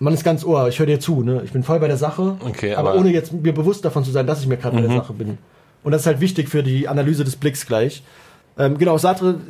[0.00, 0.66] man ist ganz Ohr.
[0.68, 1.22] Ich höre dir zu.
[1.22, 1.42] Ne?
[1.44, 4.12] Ich bin voll bei der Sache, Okay, aber, aber- ohne jetzt mir bewusst davon zu
[4.12, 5.36] sein, dass ich mir gerade bei der Sache bin.
[5.82, 8.02] Und das ist halt wichtig für die Analyse des Blicks gleich.
[8.56, 9.40] Ähm, genau, Sartre,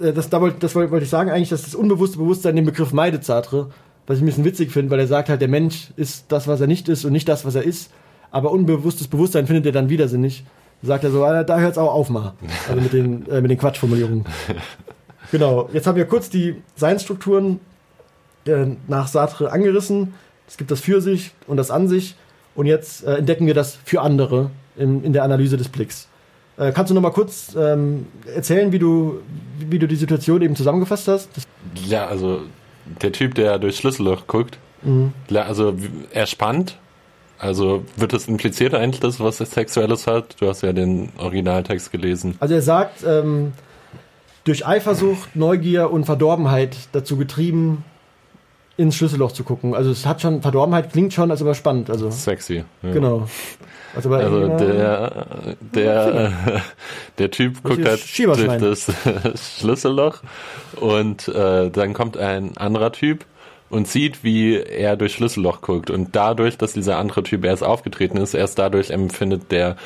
[0.00, 2.94] äh, das, da wollte, das wollte ich sagen eigentlich, dass das unbewusste Bewusstsein den Begriff
[2.94, 3.68] meidet Sartre,
[4.06, 6.62] was ich ein bisschen witzig finde, weil er sagt halt, der Mensch ist das, was
[6.62, 7.90] er nicht ist und nicht das, was er ist.
[8.30, 10.44] Aber unbewusstes Bewusstsein findet er dann widersinnig.
[10.82, 12.34] Sagt er so, ah, da hört's auch auf mal.
[12.68, 14.24] Also mit den, äh, mit den Quatschformulierungen.
[15.30, 17.60] Genau, jetzt haben wir kurz die Seinsstrukturen
[18.46, 20.14] äh, nach Sartre angerissen.
[20.48, 22.16] Es gibt das für sich und das an sich.
[22.56, 26.08] Und jetzt äh, entdecken wir das für andere in, in der Analyse des Blicks.
[26.56, 29.20] Äh, kannst du noch mal kurz ähm, erzählen, wie du,
[29.58, 31.28] wie du die Situation eben zusammengefasst hast?
[31.86, 32.40] Ja, also
[33.00, 34.58] der Typ, der durch Schlüsselloch guckt,
[35.28, 35.74] ja, also
[36.10, 36.78] er spannt.
[37.40, 40.36] Also wird das impliziert eigentlich das, was es Sexuelles hat?
[40.40, 42.36] Du hast ja den Originaltext gelesen.
[42.38, 43.52] also er sagt, ähm,
[44.44, 47.84] durch Eifersucht, Neugier und Verdorbenheit dazu getrieben,
[48.76, 49.74] ins Schlüsselloch zu gucken.
[49.74, 51.90] Also es hat schon, Verdorbenheit klingt schon als überspannt.
[51.90, 52.64] Also Sexy.
[52.82, 52.92] Ja.
[52.92, 53.28] genau.
[53.94, 56.32] Also, Also der, der,
[57.18, 58.92] der Typ guckt halt durch das
[59.58, 60.22] Schlüsselloch
[60.76, 63.24] und äh, dann kommt ein anderer Typ
[63.70, 65.90] und sieht, wie er durch Schlüsselloch guckt.
[65.90, 69.76] Und dadurch, dass dieser andere Typ erst aufgetreten ist, erst dadurch empfindet der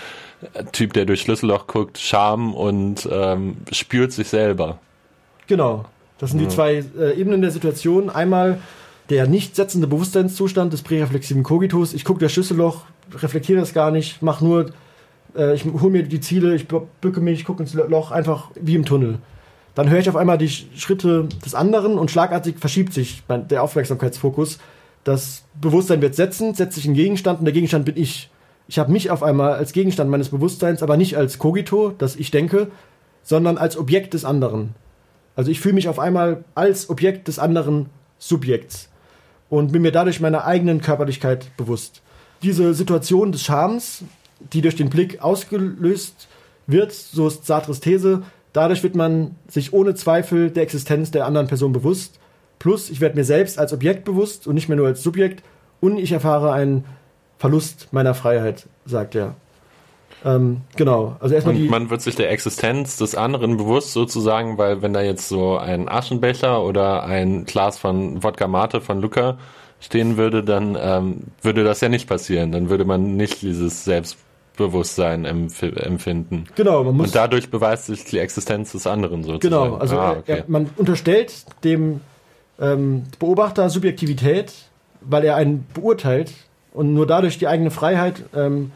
[0.73, 4.79] Typ, der durch Schlüsselloch guckt, Scham und ähm, spürt sich selber.
[5.47, 5.85] Genau.
[6.19, 8.09] Das sind die zwei äh, Ebenen der Situation.
[8.09, 8.59] Einmal
[9.11, 11.93] der nicht setzende Bewusstseinszustand des präreflexiven Kogitus.
[11.93, 12.83] Ich gucke das Schlüsselloch,
[13.15, 14.71] reflektiere das gar nicht, mach nur,
[15.37, 18.75] äh, ich hole mir die Ziele, ich bücke mich, ich gucke ins Loch, einfach wie
[18.75, 19.19] im Tunnel.
[19.75, 23.49] Dann höre ich auf einmal die Sch- Schritte des anderen und schlagartig verschiebt sich mein,
[23.49, 24.59] der Aufmerksamkeitsfokus.
[25.03, 28.31] Das Bewusstsein wird setzen, setzt sich ein Gegenstand und der Gegenstand bin ich.
[28.69, 32.31] Ich habe mich auf einmal als Gegenstand meines Bewusstseins, aber nicht als Cogito, das ich
[32.31, 32.69] denke,
[33.23, 34.75] sondern als Objekt des anderen.
[35.37, 38.89] Also ich fühle mich auf einmal als Objekt des anderen Subjekts
[39.51, 42.01] und bin mir dadurch meiner eigenen Körperlichkeit bewusst.
[42.43, 44.05] Diese Situation des Schams,
[44.53, 46.29] die durch den Blick ausgelöst
[46.67, 48.23] wird, so ist Sartres These,
[48.55, 52.19] dadurch wird man sich ohne Zweifel der Existenz der anderen Person bewusst.
[52.59, 55.43] Plus, ich werde mir selbst als Objekt bewusst und nicht mehr nur als Subjekt.
[55.81, 56.87] Und ich erfahre einen
[57.37, 59.35] Verlust meiner Freiheit, sagt er.
[60.25, 64.81] Ähm, genau, also erstmal Und man wird sich der Existenz des anderen bewusst sozusagen, weil
[64.81, 69.37] wenn da jetzt so ein Aschenbecher oder ein Glas von Wodka Mate von Luca
[69.81, 72.53] stehen würde, dann ähm, würde das ja nicht passieren.
[72.53, 73.85] Dann würde man nicht dieses
[74.57, 76.45] Selbstbewusstsein empf empfinden.
[76.55, 77.09] Genau, man muss.
[77.09, 79.65] Und dadurch beweist sich die Existenz des anderen sozusagen.
[79.65, 80.39] Genau, also ah, okay.
[80.39, 82.01] er, man unterstellt dem
[82.61, 84.53] ähm, Beobachter Subjektivität,
[85.01, 86.33] weil er einen beurteilt
[86.73, 88.71] und nur dadurch die eigene Freiheit ähm,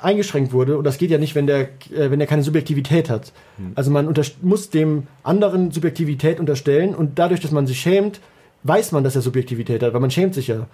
[0.00, 0.78] eingeschränkt wurde.
[0.78, 1.60] Und das geht ja nicht, wenn der,
[1.94, 3.32] äh, wenn er keine Subjektivität hat.
[3.74, 8.20] Also man muss dem anderen Subjektivität unterstellen und dadurch, dass man sich schämt,
[8.62, 10.66] weiß man, dass er Subjektivität hat, weil man schämt sich ja.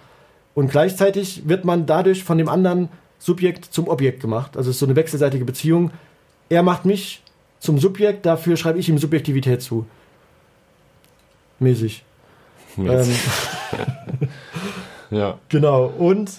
[0.53, 2.87] Und gleichzeitig wird man dadurch von dem anderen
[3.19, 4.57] Subjekt zum Objekt gemacht.
[4.57, 5.91] Also es ist so eine wechselseitige Beziehung.
[6.49, 7.23] Er macht mich
[7.59, 9.85] zum Subjekt, dafür schreibe ich ihm Subjektivität zu.
[11.59, 12.03] Mäßig.
[12.77, 13.07] Ähm,
[15.09, 15.39] ja.
[15.49, 15.87] genau.
[15.87, 16.31] Und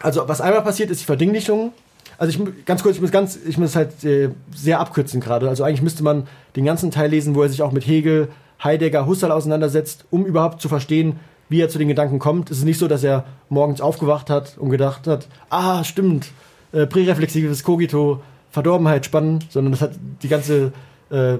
[0.00, 1.72] also was einmal passiert, ist die Verdinglichung.
[2.18, 5.48] Also ich ganz kurz, ich muss ganz, ich muss halt äh, sehr abkürzen gerade.
[5.48, 8.28] Also eigentlich müsste man den ganzen Teil lesen, wo er sich auch mit Hegel,
[8.62, 12.50] Heidegger, Husserl auseinandersetzt, um überhaupt zu verstehen, wie er zu den Gedanken kommt.
[12.50, 16.28] Es ist nicht so, dass er morgens aufgewacht hat und gedacht hat, ah, stimmt,
[16.72, 20.72] äh, präreflexives Cogito, Verdorbenheit, spannend, sondern das hat die ganze
[21.10, 21.36] äh,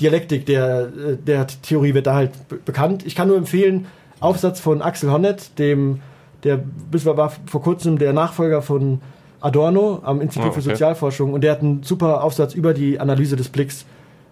[0.00, 3.06] Dialektik der, äh, der Theorie wird da halt be bekannt.
[3.06, 3.86] Ich kann nur empfehlen,
[4.20, 6.00] Aufsatz von Axel Honneth, dem,
[6.42, 6.58] der
[6.90, 9.00] bis war vor kurzem der Nachfolger von
[9.40, 10.70] Adorno am Institut für okay.
[10.70, 13.84] Sozialforschung und der hat einen super Aufsatz über die Analyse des Blicks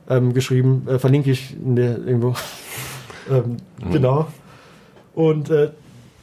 [0.09, 0.87] ähm, geschrieben.
[0.89, 2.35] Äh, verlinke ich in der, irgendwo.
[3.31, 3.57] ähm,
[3.91, 4.27] Genau.
[5.14, 5.70] Und äh,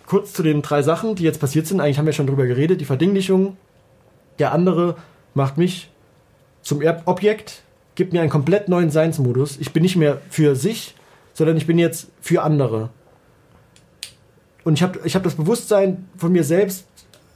[0.05, 1.79] kurz zu den drei Sachen, die jetzt passiert sind.
[1.79, 2.81] Eigentlich haben wir schon drüber geredet.
[2.81, 3.57] Die Verdinglichung.
[4.39, 4.95] Der andere
[5.33, 5.89] macht mich
[6.61, 7.63] zum Objekt,
[7.95, 9.57] gibt mir einen komplett neuen Seinsmodus.
[9.59, 10.95] Ich bin nicht mehr für sich,
[11.33, 12.89] sondern ich bin jetzt für andere.
[14.63, 16.85] Und ich habe ich hab das Bewusstsein von mir selbst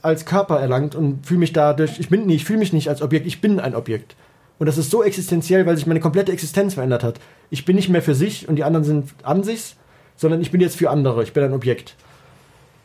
[0.02, 3.02] als Körper erlangt und fühle mich dadurch, ich bin nicht, ich fühle mich nicht als
[3.02, 4.16] Objekt, ich bin ein Objekt.
[4.60, 7.20] Und das ist so existenziell, weil sich meine komplette Existenz verändert hat.
[7.50, 9.76] Ich bin nicht mehr für sich und die anderen sind an sich,
[10.18, 11.96] sondern ich bin jetzt für andere, ich bin ein Objekt.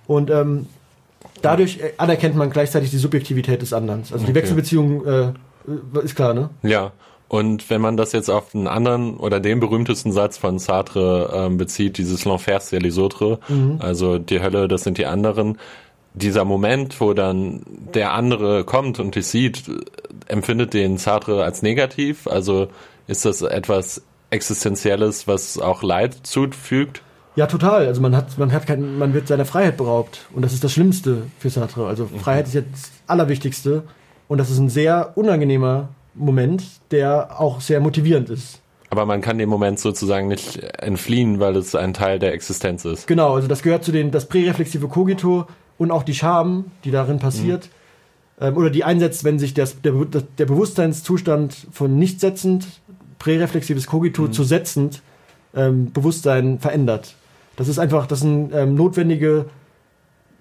[0.06, 0.66] Und ähm,
[1.42, 4.00] dadurch äh, anerkennt man gleichzeitig die Subjektivität des anderen.
[4.00, 4.34] Also die Okay.
[4.34, 6.50] Wechselbeziehung äh, äh, ist klar, ne?
[6.62, 6.92] Ja,
[7.28, 11.58] und wenn man das jetzt auf einen anderen oder den berühmtesten Satz von Sartre ähm,
[11.58, 13.38] bezieht, dieses L'enfer c'est les autres,
[13.78, 15.56] also die Hölle, das sind die anderen,
[16.12, 17.62] dieser Moment, wo dann
[17.94, 19.62] der andere kommt und dich sieht,
[20.26, 22.26] empfindet den Sartre als negativ?
[22.26, 22.66] Also
[23.06, 27.02] ist das etwas Existenzielles, was auch Leid zufügt?
[27.40, 27.86] Ja, total.
[27.86, 30.26] Also man hat, man hat kein, man wird seiner Freiheit beraubt.
[30.34, 31.86] Und das ist das Schlimmste für Sartre.
[31.86, 33.84] Also Freiheit ist jetzt das Allerwichtigste.
[34.28, 38.60] Und das ist ein sehr unangenehmer Moment, der auch sehr motivierend ist.
[38.90, 43.06] Aber man kann dem Moment sozusagen nicht entfliehen, weil es ein Teil der Existenz ist.
[43.06, 45.46] Genau, also das gehört zu den, das präreflexive Cogito
[45.78, 47.70] und auch die Scham, die darin passiert.
[48.38, 52.66] Ähm, oder die einsetzt, wenn sich das, der, der Bewusstseinszustand von nicht setzend,
[53.18, 55.00] präreflexives Cogito zu setzend,
[55.54, 57.14] ähm, Bewusstsein verändert.
[57.60, 59.44] Das ist einfach, das sind ähm, notwendige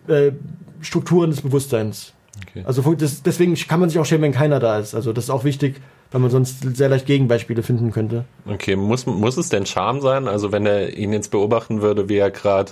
[0.08, 0.32] äh,
[0.80, 2.14] Strukturen des Bewusstseins.
[2.48, 2.64] Okay.
[2.66, 4.96] Also das, deswegen kann man sich auch schämen, wenn keiner da ist.
[4.96, 8.24] Also das ist auch wichtig, weil man sonst sehr leicht Gegenbeispiele finden könnte.
[8.48, 10.30] Okay, muss, muss es denn Charme sein?
[10.30, 12.72] Also wenn er ihn jetzt beobachten würde, wie er gerade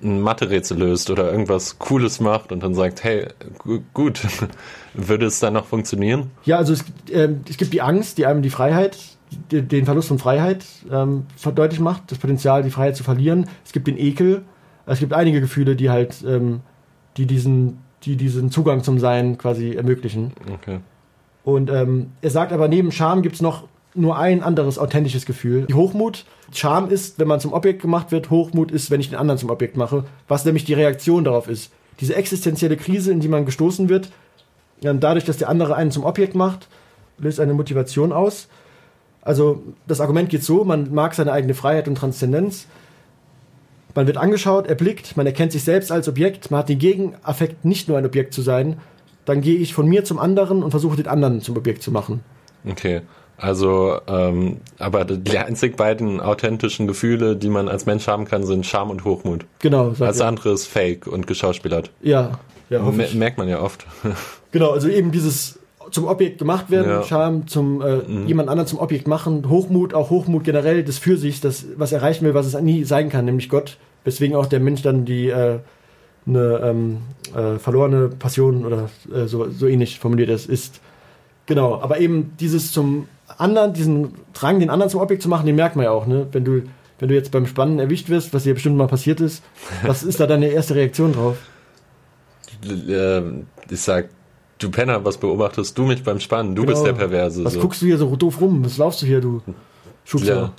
[0.00, 3.26] ein Mathe-Rätsel löst oder irgendwas Cooles macht und dann sagt, hey,
[3.58, 4.20] gu gut,
[4.94, 6.30] würde es dann noch funktionieren?
[6.44, 8.96] Ja, also es, ähm, es gibt die Angst, die einem die Freiheit,
[9.50, 13.46] den Verlust von Freiheit ähm, deutlich macht, das Potenzial, die Freiheit zu verlieren.
[13.64, 14.42] Es gibt den Ekel.
[14.86, 16.60] Es gibt einige Gefühle, die halt, ähm,
[17.16, 20.32] die diesen, die diesen Zugang zum Sein quasi ermöglichen.
[20.52, 20.80] Okay.
[21.44, 25.66] Und ähm, er sagt aber, neben Scham gibt es noch nur ein anderes authentisches Gefühl.
[25.66, 26.24] Die Hochmut.
[26.52, 28.30] Scham ist, wenn man zum Objekt gemacht wird.
[28.30, 30.04] Hochmut ist, wenn ich den anderen zum Objekt mache.
[30.26, 31.72] Was nämlich die Reaktion darauf ist.
[32.00, 34.10] Diese existenzielle Krise, in die man gestoßen wird,
[34.82, 36.68] ähm, dadurch, dass der andere einen zum Objekt macht,
[37.18, 38.48] löst eine Motivation aus.
[39.24, 42.66] Also das Argument geht so, man mag seine eigene Freiheit und Transzendenz.
[43.94, 47.88] Man wird angeschaut, erblickt, man erkennt sich selbst als Objekt, man hat den Gegenaffekt, nicht
[47.88, 48.78] nur ein Objekt zu sein.
[49.24, 52.20] Dann gehe ich von mir zum anderen und versuche den anderen zum Objekt zu machen.
[52.68, 53.02] Okay.
[53.36, 58.64] Also, ähm, aber die einzig beiden authentischen Gefühle, die man als Mensch haben kann, sind
[58.64, 59.44] Scham und Hochmut.
[59.58, 59.92] Genau.
[59.98, 60.28] Alles er.
[60.28, 61.90] andere ist fake und geschauspielert.
[62.00, 62.38] Ja,
[62.70, 63.14] ja, hoffe Me ich.
[63.14, 63.86] merkt man ja oft.
[64.52, 65.58] Genau, also eben dieses
[65.90, 67.02] zum Objekt gemacht werden, Ja.
[67.02, 68.26] Scham zum äh, Mhm.
[68.26, 72.24] jemand anderen zum Objekt machen, Hochmut, auch Hochmut generell des für sich, das was erreichen
[72.24, 73.76] will, was es nie sein kann, nämlich Gott.
[74.04, 75.58] Weswegen auch der Mensch dann die äh,
[76.26, 76.98] eine ähm,
[77.34, 80.80] äh, verlorene Passion oder äh, so, so ähnlich formuliert es ist.
[81.46, 83.06] Genau, aber eben dieses zum
[83.38, 86.26] anderen, diesen Drang, den anderen zum Objekt zu machen, den merkt man ja auch, ne?
[86.32, 86.62] Wenn du,
[86.98, 89.42] wenn du jetzt beim Spannen erwischt wirst, was dir bestimmt mal passiert ist,
[89.84, 91.36] was ist da deine erste Reaktion drauf?
[92.88, 94.08] Ähm, ich sag,
[94.58, 96.54] du Penner, was beobachtest du mich beim Spannen?
[96.54, 96.72] Du Genau.
[96.74, 97.44] bist der Perverse.
[97.44, 97.60] Was so.
[97.60, 98.64] guckst du hier so doof rum?
[98.64, 99.42] Was laufst du hier, du
[100.04, 100.34] Schubser?
[100.34, 100.52] Ja,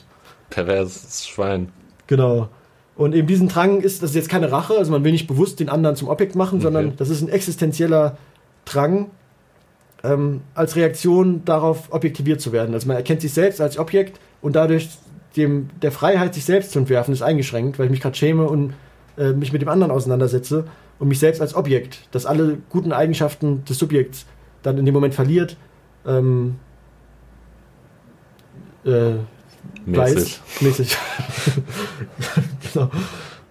[0.49, 1.69] perverses Schwein.
[2.07, 2.49] Genau.
[2.95, 5.59] Und eben diesen Drang ist, das ist jetzt keine Rache, also man will nicht bewusst
[5.59, 8.17] den anderen zum Objekt machen, sondern das ist ein existenzieller
[8.63, 9.07] Drang,
[10.03, 12.73] ähm, als Reaktion darauf objektiviert zu werden.
[12.73, 14.89] Also man erkennt sich selbst als Objekt und dadurch
[15.35, 18.73] dem, der Freiheit, sich selbst zu entwerfen, ist eingeschränkt, weil ich mich gerade schäme und
[19.17, 20.65] äh, mich mit dem anderen auseinandersetze
[20.99, 24.25] und mich selbst als Objekt, das alle guten Eigenschaften des Subjekts
[24.63, 25.57] dann in dem Moment verliert,
[26.05, 26.55] ähm,
[28.85, 29.15] äh,
[29.85, 30.15] Mäßig.
[30.15, 30.97] Weiß, mäßig.
[32.73, 32.89] genau.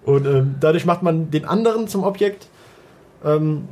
[0.03, 2.47] Und ähm, dadurch macht man den anderen zum Objekt,
[3.23, 3.67] ähm,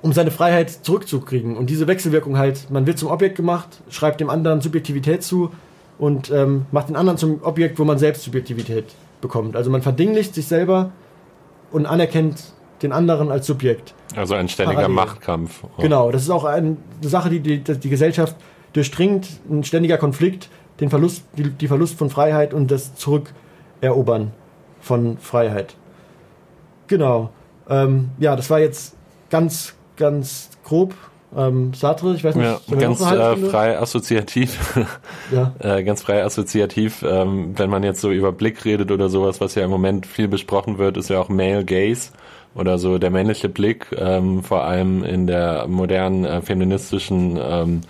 [0.00, 1.56] um seine Freiheit zurückzukriegen.
[1.56, 5.50] Und diese Wechselwirkung halt, man wird zum Objekt gemacht, schreibt dem anderen Subjektivität zu
[5.98, 8.86] und ähm, macht den anderen zum Objekt, wo man selbst Subjektivität
[9.20, 9.56] bekommt.
[9.56, 10.92] Also man verdinglicht sich selber
[11.70, 12.52] und anerkennt
[12.82, 13.94] den anderen als Subjekt.
[14.16, 14.94] Also ein ständiger Parallel.
[14.94, 15.64] Machtkampf.
[15.78, 18.36] Genau, das ist auch ein, eine Sache, die die, die Gesellschaft
[18.72, 20.48] durchdringt, ein ständiger Konflikt,
[20.80, 24.32] den Verlust, die, die Verlust von Freiheit und das Zurückerobern
[24.80, 25.74] von Freiheit.
[26.86, 27.30] Genau.
[27.68, 28.96] Ähm, ja, das war jetzt
[29.30, 30.94] ganz, ganz grob.
[31.36, 34.78] Ähm, Sartre, ich weiß nicht, Ja, ganz äh, frei assoziativ.
[35.30, 39.42] Ja, äh, ganz frei assoziativ, ähm, wenn man jetzt so über Blick redet oder sowas,
[39.42, 42.12] was ja im Moment viel besprochen wird, ist ja auch Male Gaze
[42.58, 47.80] oder so der männliche Blick, ähm, vor allem in der modernen äh, feministischen ähm,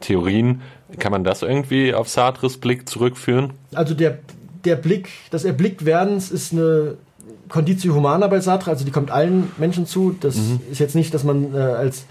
[0.00, 0.62] Theorien.
[0.98, 3.52] Kann man das irgendwie auf Sartres Blick zurückführen?
[3.74, 4.18] also der,
[4.64, 6.96] der Blick, das Erblicktwerdens ist eine
[7.48, 10.16] Conditio Humana bei Sartre, also die kommt allen Menschen zu.
[10.20, 10.60] Das Mhm.
[10.70, 12.04] ist jetzt nicht, dass man äh, als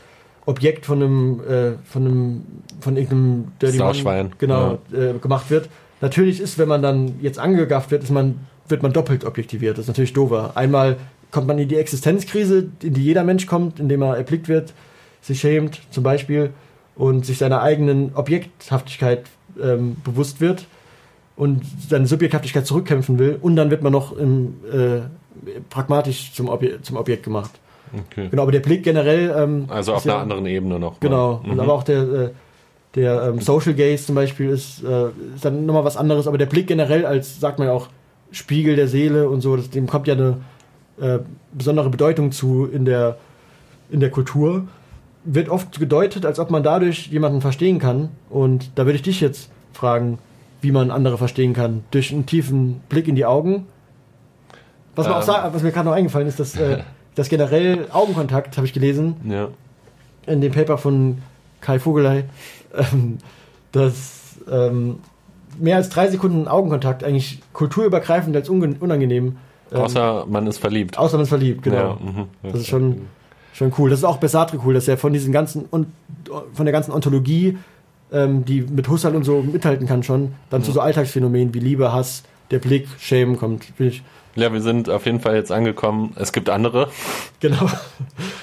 [0.46, 2.42] Objekt von einem, äh, von einem,
[2.82, 4.32] von irgendeinem Dirty Sauschwein.
[4.40, 5.70] Genau, äh, gemacht wird.
[6.02, 9.78] Natürlich ist, wenn man dann jetzt angegafft wird, ist man, wird man doppelt objektiviert.
[9.78, 10.52] Das ist natürlich doofer.
[10.56, 10.98] Einmal
[11.32, 14.74] kommt man in die Existenzkrise, in die jeder Mensch kommt, indem er erblickt wird,
[15.22, 16.52] sich schämt zum Beispiel
[16.96, 19.24] und sich seiner eigenen Objekthaftigkeit
[19.62, 20.66] ähm, bewusst wird
[21.36, 25.02] und seine Subjekthaftigkeit zurückkämpfen will und dann wird man noch im, äh,
[25.70, 27.52] pragmatisch zum, Obje zum Objekt gemacht.
[28.12, 28.28] Okay.
[28.30, 29.34] Genau, aber der Blick generell.
[29.36, 31.00] Ähm, Also auf ja, einer anderen Ebene noch.
[31.00, 31.60] Genau, und Mhm.
[31.60, 32.30] aber auch der, äh,
[32.96, 36.46] der ähm, Social Gaze zum Beispiel ist, äh, ist dann nochmal was anderes, aber der
[36.46, 37.88] Blick generell als, sagt man ja auch,
[38.32, 40.38] Spiegel der Seele und so, das, dem kommt ja eine
[41.02, 41.20] äh,
[41.54, 43.18] besondere Bedeutung zu in der,
[43.90, 44.68] in der Kultur.
[45.26, 48.10] Wird oft gedeutet, als ob man dadurch jemanden verstehen kann.
[48.30, 50.18] Und da würde ich dich jetzt fragen,
[50.62, 51.84] wie man andere verstehen kann.
[51.92, 53.66] Durch einen tiefen Blick in die Augen.
[54.96, 55.14] Was, Ähm.
[55.22, 56.80] sa- was mir gerade noch eingefallen ist, dass, äh,
[57.16, 59.50] dass generell Augenkontakt, habe ich gelesen, Ja.
[60.26, 61.20] in dem Paper von
[61.62, 62.26] Kai Vogelei,
[62.74, 63.18] ähm,
[63.72, 65.00] dass ähm,
[65.60, 69.38] mehr als drei Sekunden Augenkontakt eigentlich kulturübergreifend als unangenehm, ähm,
[69.72, 70.98] Außer man ist verliebt.
[70.98, 71.78] außer man ist verliebt, genau.
[71.78, 72.26] Ja, mhm.
[72.44, 73.02] Das ist schon,
[73.54, 73.90] schon cool.
[73.90, 75.88] Das ist auch bei Sartre cool, dass er von diesen ganzen und
[76.54, 77.58] von der ganzen Ontologie,
[78.12, 81.92] ähm, die mit Husserl und so mithalten kann schon, dann zu so Alltagsphänomenen wie Liebe,
[81.94, 83.66] Hass, der Blick, Schämen kommt.
[83.66, 84.04] Finde ich.
[84.36, 86.14] Ja, wir sind auf jeden Fall jetzt angekommen.
[86.16, 86.90] Es gibt andere.
[87.40, 87.68] Genau.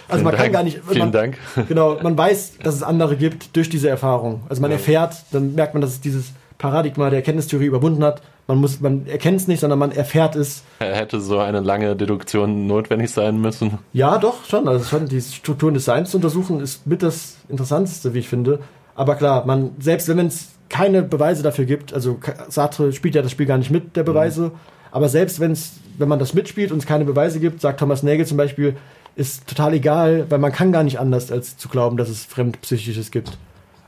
[0.08, 0.52] Also Vielen man kann Dank.
[0.52, 0.80] gar nicht.
[0.86, 1.38] Vielen man, Dank.
[1.68, 4.42] Genau, man weiß, dass es andere gibt durch diese Erfahrung.
[4.48, 4.76] Also man Ja.
[4.76, 8.22] erfährt, dann merkt man, dass es dieses Paradigma der Erkenntnistheorie überwunden hat.
[8.48, 10.62] Man muss, man erkennt es nicht, sondern man erfährt es.
[10.78, 13.78] Hätte so eine lange Deduktion notwendig sein müssen.
[13.92, 14.68] Ja, doch, schon.
[14.68, 18.60] Also schon die Strukturen des Seins zu untersuchen, ist mit das Interessanteste, wie ich finde.
[18.94, 23.32] Aber klar, man, selbst wenn es keine Beweise dafür gibt, also Sartre spielt ja das
[23.32, 24.52] Spiel gar nicht mit der Beweise,
[24.90, 28.02] aber selbst wenn es, wenn man das mitspielt und es keine Beweise gibt, sagt Thomas
[28.02, 28.76] Nagel zum Beispiel,
[29.16, 33.10] ist total egal, weil man kann gar nicht anders, als zu glauben, dass es Fremdpsychisches
[33.10, 33.38] gibt.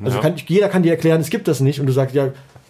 [0.03, 0.23] Also Ja.
[0.23, 2.29] kann, jeder kann dir erklären, es gibt das nicht und du sagst, ja,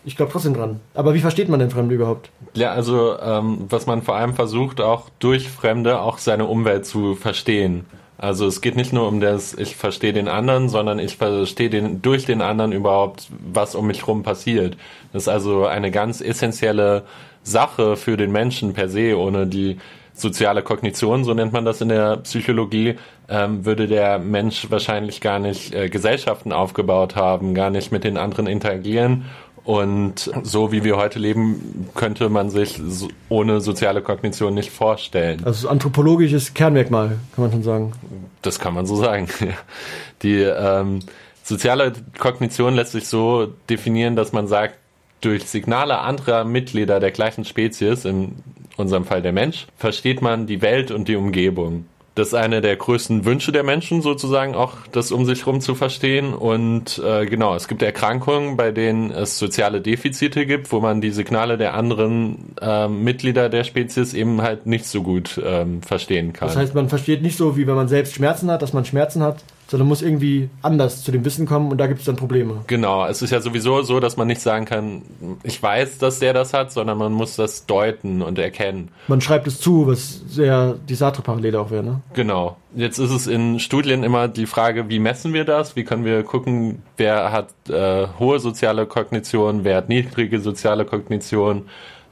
[0.08, 0.80] ich glaube trotzdem dran.
[0.94, 2.30] Aber wie versteht man denn Fremde überhaupt?
[2.54, 7.14] Ja, also ähm, was man vor allem versucht, auch durch Fremde auch seine Umwelt zu
[7.14, 7.84] verstehen.
[8.16, 12.00] Also es geht nicht nur um das, ich verstehe den anderen, sondern ich verstehe den
[12.00, 14.78] durch den anderen überhaupt, was um mich rum passiert.
[15.12, 17.04] Das ist also eine ganz essentielle
[17.42, 19.76] Sache für den Menschen per se, ohne die
[20.14, 22.96] soziale Kognition, so nennt man das in der Psychologie,
[23.28, 28.16] ähm, würde der Mensch wahrscheinlich gar nicht äh, Gesellschaften aufgebaut haben, gar nicht mit den
[28.16, 29.26] anderen interagieren.
[29.68, 32.80] Und so wie wir heute leben, könnte man sich
[33.28, 35.42] ohne soziale Kognition nicht vorstellen.
[35.44, 37.92] Also anthropologisches Kernmerkmal, kann man schon sagen.
[38.40, 39.28] Das kann man so sagen.
[40.22, 41.00] Die ähm,
[41.42, 44.78] soziale Kognition lässt sich so definieren, dass man sagt,
[45.20, 48.36] durch Signale anderer Mitglieder der gleichen Spezies, in
[48.78, 51.84] unserem Fall der Mensch, versteht man die Welt und die Umgebung.
[52.18, 55.76] Das ist eine der größten Wünsche der Menschen, sozusagen auch das um sich herum zu
[55.76, 56.34] verstehen.
[56.34, 61.12] Und äh, genau, es gibt Erkrankungen, bei denen es soziale Defizite gibt, wo man die
[61.12, 66.48] Signale der anderen äh, Mitglieder der Spezies eben halt nicht so gut ähm, verstehen kann.
[66.48, 69.22] Das heißt, man versteht nicht so, wie wenn man selbst Schmerzen hat, dass man Schmerzen
[69.22, 72.62] hat, sondern muss irgendwie anders zu dem Wissen kommen und da gibt es dann Probleme.
[72.66, 75.02] Genau, es ist ja sowieso so, dass man nicht sagen kann,
[75.42, 78.88] ich weiß, dass der das hat, sondern man muss das deuten und erkennen.
[79.08, 82.00] Man schreibt es zu, was sehr die Sartre-Parallele auch wäre, ne?
[82.14, 82.56] Genau.
[82.74, 85.76] Jetzt ist es in Studien immer die Frage, wie messen wir das?
[85.76, 91.66] Wie können wir gucken, wer hat äh, hohe soziale Kognition, wer hat niedrige soziale Kognition?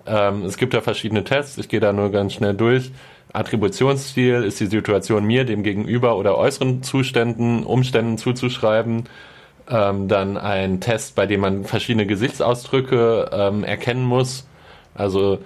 [0.07, 2.91] Ähm, es gibt da verschiedene Tests, ich gehe da nur ganz schnell durch.
[3.37, 9.05] Attributionsstil ist die Situation mir, dem Gegenüber oder äußeren Zuständen, Umständen zuzuschreiben.
[9.69, 14.47] Ähm, dann ein Test, bei dem man verschiedene Gesichtsausdrücke ähm, erkennen muss.
[14.95, 15.39] Also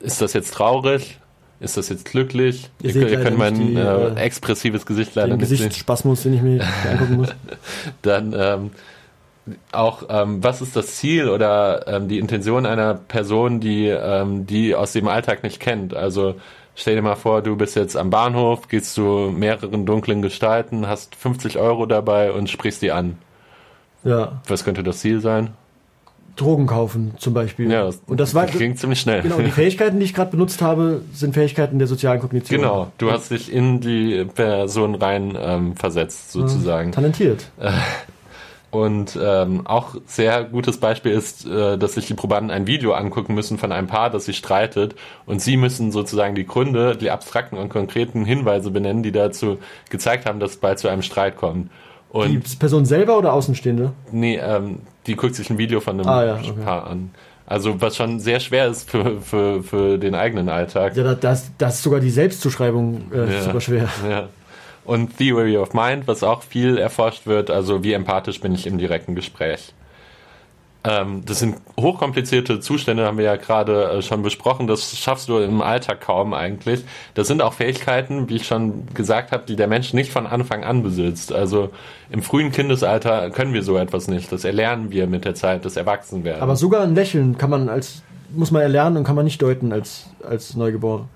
[0.00, 1.18] ist das jetzt traurig?
[1.60, 2.70] Ist das jetzt glücklich?
[2.82, 5.58] Ihr Ihr, ihr könnt mein die, äh, äh, expressives Gesicht leider Den nicht sehen.
[5.58, 7.34] Gesichtsspasmus, den ich mir angucken muss.
[8.02, 8.70] Dann ähm,
[9.72, 14.74] auch, ähm, was ist das Ziel oder ähm, die Intention einer Person, die ähm, die
[14.76, 15.94] aus dem Alltag nicht kennt?
[15.94, 16.36] Also
[16.78, 21.16] stell dir mal vor, du bist jetzt am Bahnhof, gehst zu mehreren dunklen Gestalten, hast
[21.16, 23.18] 50 Euro dabei und sprichst die an.
[24.04, 25.50] Ja, Was könnte das Ziel sein?
[26.36, 27.68] Drogen kaufen zum Beispiel.
[27.68, 29.22] Ja, und das war klingt ziemlich schnell.
[29.22, 32.60] genau die Fähigkeiten, die ich gerade benutzt habe, sind Fähigkeiten der sozialen Kognition.
[32.60, 36.92] Genau, du hast dich in die Person rein ähm, versetzt, sozusagen.
[36.92, 37.50] Talentiert.
[38.70, 43.34] Und ähm, auch sehr gutes Beispiel ist, äh, dass sich die Probanden ein Video angucken
[43.34, 44.94] müssen von einem Paar, das sich streitet.
[45.24, 49.58] Und sie müssen sozusagen die Gründe, die abstrakten und konkreten Hinweise benennen, die dazu
[49.88, 51.70] gezeigt haben, dass es bald zu einem Streit kommt.
[52.12, 53.92] Die Und Person selber oder Außenstehende?
[54.12, 56.52] nee, ähm, die guckt sich ein Video von einem Ah, ja, okay.
[56.64, 57.10] Paar an.
[57.46, 60.94] Also was schon sehr schwer ist für, für, für den eigenen Alltag.
[60.94, 63.42] Ja, da- das, das ist sogar die Selbstzuschreibung äh, Ja.
[63.42, 63.88] super schwer.
[64.10, 64.28] Ja.
[64.88, 68.78] Und Theory of Mind, was auch viel erforscht wird, also wie empathisch bin ich im
[68.78, 69.74] direkten Gespräch.
[70.82, 74.66] Ähm, das sind hochkomplizierte Zustände, haben wir ja gerade äh, schon besprochen.
[74.66, 76.86] Das schaffst du im Alltag kaum eigentlich.
[77.12, 80.64] Das sind auch Fähigkeiten, wie ich schon gesagt habe, die der Mensch nicht von Anfang
[80.64, 81.34] an besitzt.
[81.34, 81.68] Also
[82.08, 84.32] im frühen Kindesalter können wir so etwas nicht.
[84.32, 86.40] Das erlernen wir mit der Zeit des Erwachsenwerden.
[86.40, 88.00] Aber sogar ein Lächeln kann man als,
[88.34, 91.10] muss man erlernen und kann man nicht deuten als, als Neugeboren.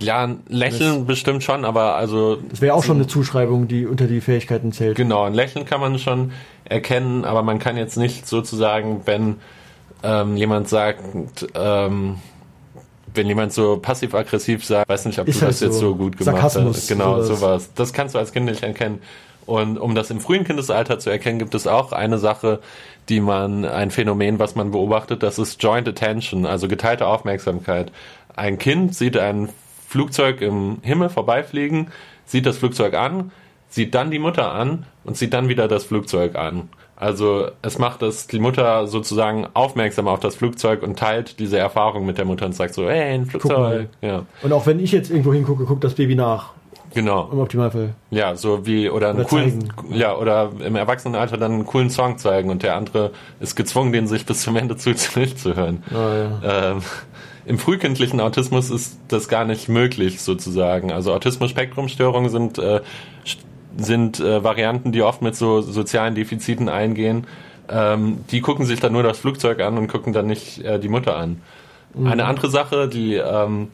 [0.00, 4.06] Ja, ein Lächeln bestimmt schon, aber also Das wäre auch schon eine Zuschreibung, die unter
[4.06, 4.96] die Fähigkeiten zählt.
[4.96, 6.32] Genau, ein Lächeln kann man schon
[6.64, 9.36] erkennen, aber man kann jetzt nicht sozusagen, wenn
[10.02, 12.16] ähm, jemand sagt, ähm,
[13.14, 15.90] wenn jemand so passiv-aggressiv sagt, weiß nicht, ob Ist du halt das jetzt so.
[15.90, 16.88] so gut gemacht Sarkasmus, hast.
[16.88, 17.40] Genau, sowas.
[17.40, 17.70] sowas.
[17.74, 19.00] Das kannst du als Kind nicht erkennen.
[19.46, 22.60] Und um das im frühen Kindesalter zu erkennen, gibt es auch eine Sache,
[23.08, 27.92] die man, ein Phänomen, was man beobachtet, das ist Joint Attention, also geteilte Aufmerksamkeit.
[28.34, 29.50] Ein Kind sieht ein
[29.94, 31.92] Flugzeug im Himmel vorbeifliegen,
[32.26, 33.30] sieht das Flugzeug an,
[33.68, 36.68] sieht dann die Mutter an und sieht dann wieder das Flugzeug an.
[36.96, 42.06] Also es macht das die Mutter sozusagen aufmerksam auf das Flugzeug und teilt diese Erfahrung
[42.06, 43.88] mit der Mutter und sagt so, hey, ein Flugzeug.
[44.00, 46.50] Ja, Und auch wenn ich jetzt irgendwo hingucke, guckt das Baby nach.
[46.92, 47.28] genau.
[47.30, 47.94] Im Optimalfall.
[48.10, 49.94] Ja, so wie oder einen Oder coolen, zeigen.
[49.94, 54.08] ja oder im Erwachsenenalter dann einen coolen Song zeigen und der andere ist gezwungen, den
[54.08, 55.84] sich bis zum Ende zu durchzuhören.
[55.92, 56.70] Ah, ja.
[56.72, 56.82] Ähm,
[57.46, 60.92] Im frühkindlichen Autismus ist das gar nicht möglich sozusagen.
[60.92, 62.80] Also Autismus-Spektrum-Störungen sind äh,
[63.76, 67.26] sind äh, Varianten, die oft mit so sozialen Defiziten eingehen.
[67.68, 70.88] Ähm, die gucken sich dann nur das Flugzeug an und gucken dann nicht äh, die
[70.88, 71.40] Mutter an.
[72.04, 73.68] Eine andere Sache, die ähm,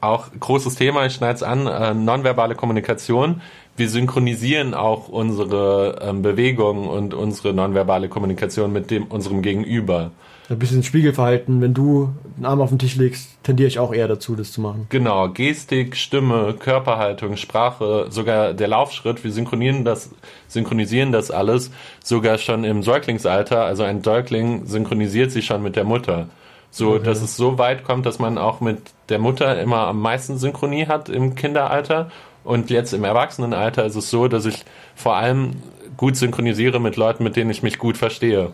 [0.00, 3.42] auch großes Thema, ich schneide es an, äh, nonverbale Kommunikation.
[3.76, 10.10] Wir synchronisieren auch unsere ähm, Bewegungen und unsere nonverbale Kommunikation mit dem unserem Gegenüber.
[10.50, 11.62] Ein bisschen Spiegelverhalten.
[11.62, 14.60] Wenn du den Arm auf den Tisch legst, tendiere ich auch eher dazu, das zu
[14.60, 14.86] machen.
[14.90, 20.10] Genau, Gestik, Stimme, Körperhaltung, Sprache, sogar der Laufschritt, wir synchronisieren das,
[20.48, 21.70] synchronisieren das alles
[22.02, 23.64] sogar schon im Säuglingsalter.
[23.64, 26.28] Also ein Säugling synchronisiert sich schon mit der Mutter.
[26.70, 28.78] So, dass es so weit kommt, dass man auch mit
[29.08, 32.10] der Mutter immer am meisten Synchronie hat im Kinderalter.
[32.42, 34.64] Und jetzt im Erwachsenenalter ist es so, dass ich
[34.94, 35.62] vor allem
[35.96, 38.52] gut synchronisiere mit Leuten, mit denen ich mich gut verstehe.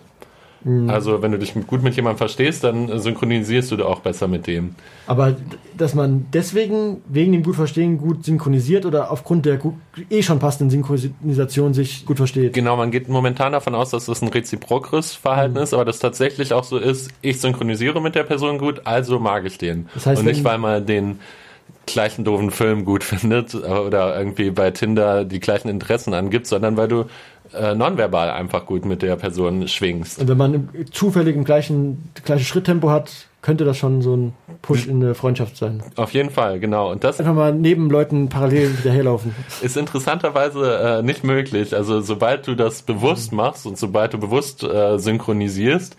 [0.89, 4.47] Also wenn du dich gut mit jemandem verstehst, dann synchronisierst du da auch besser mit
[4.47, 4.75] dem.
[5.07, 5.35] Aber
[5.77, 9.75] dass man deswegen, wegen dem gut verstehen, gut synchronisiert oder aufgrund der gut,
[10.11, 12.53] eh schon passenden Synchronisation sich gut versteht.
[12.53, 16.53] Genau, man geht momentan davon aus, dass das ein reziprokes Verhalten ist, aber das tatsächlich
[16.53, 19.89] auch so ist, ich synchronisiere mit der Person gut, also mag ich den.
[19.95, 21.21] Das heißt, Und nicht, weil man den
[21.87, 26.89] gleichen doofen Film gut findet oder irgendwie bei Tinder die gleichen Interessen angibt, sondern weil
[26.89, 27.07] du
[27.55, 30.21] äh, nonverbal einfach gut mit der Person schwingst.
[30.21, 33.11] Und wenn man zufällig im gleichen, gleiche Schritttempo hat,
[33.43, 35.83] könnte das schon so ein Push in eine Freundschaft sein.
[35.97, 36.91] Auf jeden Fall, genau.
[36.91, 39.35] Und das Einfach mal neben Leuten parallel hinterherlaufen.
[39.63, 41.75] ist interessanterweise äh, nicht möglich.
[41.75, 45.97] Also sobald du das bewusst machst und sobald du bewusst äh, synchronisierst,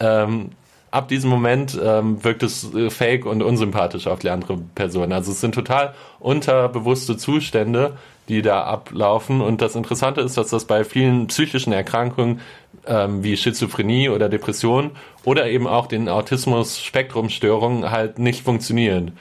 [0.00, 0.50] ähm,
[0.90, 5.12] ab diesem Moment ähm, wirkt es äh, fake und unsympathisch auf die andere Person.
[5.12, 7.96] Also es sind total unterbewusste Zustände,
[8.28, 9.40] die da ablaufen.
[9.40, 12.40] Und das Interessante ist, dass das bei vielen psychischen Erkrankungen
[12.86, 14.92] ähm, wie Schizophrenie oder Depression
[15.24, 19.12] oder eben auch den Autismus-Spektrumstörungen halt nicht funktioniert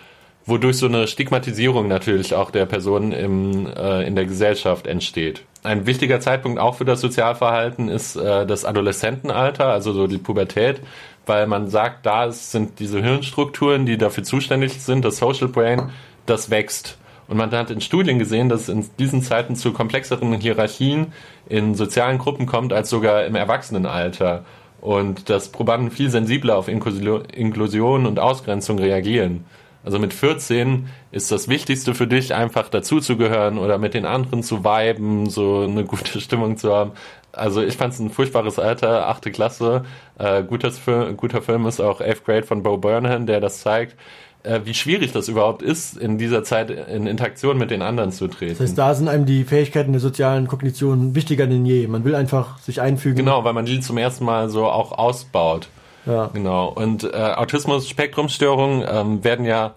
[0.48, 5.44] wodurch so eine Stigmatisierung natürlich auch der Person im, äh, in der Gesellschaft entsteht.
[5.64, 10.80] Ein wichtiger Zeitpunkt auch für das Sozialverhalten ist äh, das Adoleszentenalter, also so die Pubertät,
[11.26, 15.90] weil man sagt, da sind diese Hirnstrukturen, die dafür zuständig sind, das Social Brain,
[16.26, 16.98] das wächst.
[17.28, 21.08] Und man hat in Studien gesehen, dass es in diesen Zeiten zu komplexeren Hierarchien
[21.50, 24.46] in sozialen Gruppen kommt als sogar im Erwachsenenalter.
[24.80, 29.46] Und dass Probanden viel sensibler auf Inklusio- Inklusion und Ausgrenzung reagieren.
[29.84, 34.66] Also mit 14 ist das Wichtigste für dich, einfach dazuzugehören oder mit den anderen zu
[34.66, 36.92] viben, so eine gute Stimmung zu haben.
[37.32, 39.86] Also ich fand es ein furchtbares Alter, achte Klasse.
[40.18, 43.96] Äh, gutes Film, guter Film ist auch Eighth Grade von Bo Burnham, der das zeigt,
[44.44, 48.28] äh, wie schwierig das überhaupt ist, in dieser Zeit in Interaktion mit den anderen zu
[48.28, 48.54] treten.
[48.54, 51.88] Das heißt, da sind einem die Fähigkeiten der sozialen Kognition wichtiger denn je.
[51.88, 53.18] Man will einfach sich einfügen.
[53.18, 55.70] Genau, weil man die zum ersten Mal so auch ausbaut.
[56.06, 56.30] Ja.
[56.34, 56.70] Genau.
[56.70, 59.74] Und äh, Autismus-Spektrumstörungen ähm, werden ja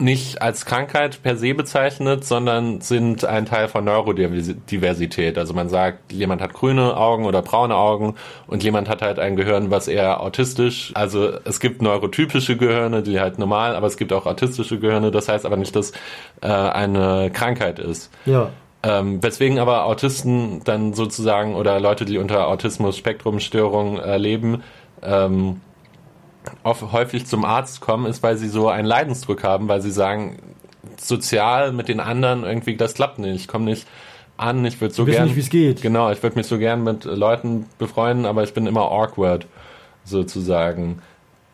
[0.00, 5.38] nicht als Krankheit per se bezeichnet, sondern sind ein Teil von Neurodiversität.
[5.38, 8.14] Also man sagt, jemand hat grüne Augen oder braune Augen
[8.46, 10.92] und jemand hat halt ein Gehirn, was eher autistisch.
[10.94, 15.10] Also es gibt neurotypische Gehirne, die halt normal, aber es gibt auch autistische Gehirne.
[15.10, 15.92] Das heißt aber nicht, dass
[16.40, 18.10] äh, eine Krankheit ist.
[18.24, 18.50] Ja.
[18.82, 24.62] Ähm, weswegen aber Autisten dann sozusagen oder Leute, die unter Autismus-Spektrumstörungen äh, leben,
[25.02, 25.60] ähm,
[26.62, 30.38] oft, häufig zum Arzt kommen, ist, weil sie so einen Leidensdruck haben, weil sie sagen,
[30.98, 33.86] sozial mit den anderen irgendwie, das klappt nicht, ich komme nicht
[34.36, 35.26] an, ich würde so wissen gern...
[35.26, 35.82] nicht, wie's geht.
[35.82, 39.46] Genau, ich würde mich so gern mit Leuten befreunden, aber ich bin immer awkward,
[40.04, 41.02] sozusagen.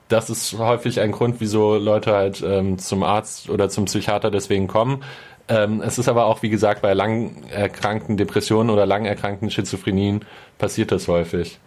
[0.09, 4.68] Das ist häufig ein Grund, wieso Leute halt ähm, zum Arzt oder zum Psychiater deswegen
[4.68, 5.03] kommen.
[5.49, 10.24] Ähm, es ist aber auch, wie gesagt, bei lang erkrankten Depressionen oder lang erkrankten Schizophrenien
[10.59, 11.59] passiert das häufig.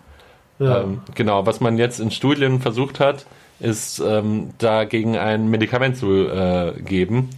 [0.60, 0.82] Ja.
[0.82, 3.26] Ähm, genau, was man jetzt in Studien versucht hat,
[3.60, 7.30] ist ähm, dagegen ein Medikament zu äh, geben.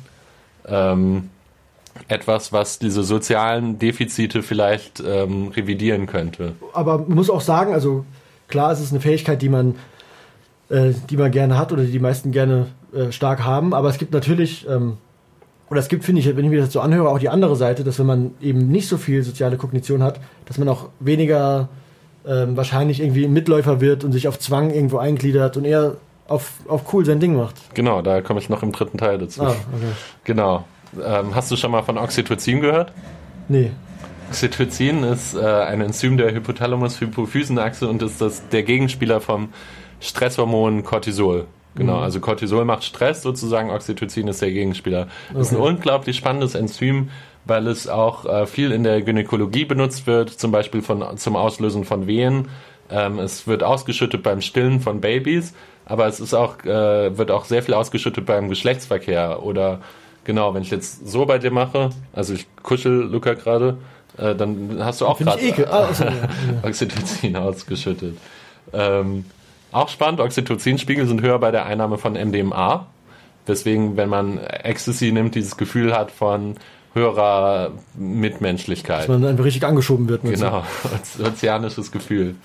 [0.68, 1.30] Ähm,
[2.08, 6.54] etwas, was diese sozialen Defizite vielleicht ähm, revidieren könnte.
[6.74, 8.06] aber man muss auch sagen, also
[8.48, 9.76] klar, es ist eine Fähigkeit, die man,
[10.70, 13.98] äh, die man gerne hat oder die die meisten gerne äh, stark haben, aber es
[13.98, 14.98] gibt natürlich, ähm,
[15.70, 17.84] oder es gibt, finde ich, wenn ich mir das so anhöre, auch die andere Seite,
[17.84, 21.70] dass wenn man eben nicht so viel soziale Kognition hat, dass man auch weniger
[22.28, 25.96] ähm, wahrscheinlich irgendwie Mitläufer wird und sich auf Zwang irgendwo eingliedert und eher
[26.28, 27.56] auf, auf cool sein Ding macht.
[27.74, 29.42] Genau, da komme ich noch im dritten Teil dazu.
[29.44, 29.92] Ah, okay.
[30.24, 30.66] Genau.
[31.04, 32.92] Ähm, hast du schon mal von Oxytocin gehört?
[33.48, 33.72] Nee.
[34.30, 39.50] Oxytocin ist äh, ein Enzym der Hypothalamus-Hypophysenachse und ist das der Gegenspieler vom
[40.00, 41.46] Stresshormon Cortisol.
[41.76, 45.08] Genau, also Cortisol macht Stress sozusagen, Oxytocin ist der Gegenspieler.
[45.34, 45.70] Das ist ein Okay.
[45.70, 47.10] unglaublich spannendes Enzym,
[47.46, 51.86] weil es auch äh, viel in der Gynäkologie benutzt wird, zum Beispiel von, zum Auslösen
[51.86, 52.50] von Wehen.
[52.90, 55.54] Ähm, es wird ausgeschüttet beim Stillen von Babys,
[55.86, 59.80] aber es ist auch, äh, wird auch sehr viel ausgeschüttet beim Geschlechtsverkehr oder
[60.24, 63.78] genau, wenn ich jetzt so bei dir mache, also ich kuschel Luca gerade,
[64.18, 65.66] äh, dann hast du auch gerade ekel.
[65.66, 66.12] Ah, achso, ja.
[66.64, 68.18] Oxytocin ausgeschüttet.
[68.74, 69.26] Ähm,
[69.72, 72.88] auch spannend, Oxytocinspiegel sind höher bei der Einnahme von MDMA.
[73.48, 76.56] Deswegen, wenn man Ecstasy nimmt, dieses Gefühl hat von
[76.94, 79.02] höherer Mitmenschlichkeit.
[79.02, 80.24] Dass man einfach richtig angeschoben wird.
[80.24, 80.64] mit so- Genau,
[81.28, 82.36] ozeanisches Gefühl.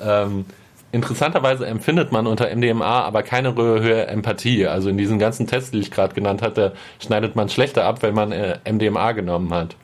[0.00, 0.44] Ähm,
[0.92, 4.66] interessanterweise empfindet man unter MDMA aber keine höhere Empathie.
[4.66, 8.14] Also in diesen ganzen Tests, die ich gerade genannt hatte, schneidet man schlechter ab, wenn
[8.14, 9.76] man äh, MDMA genommen hat.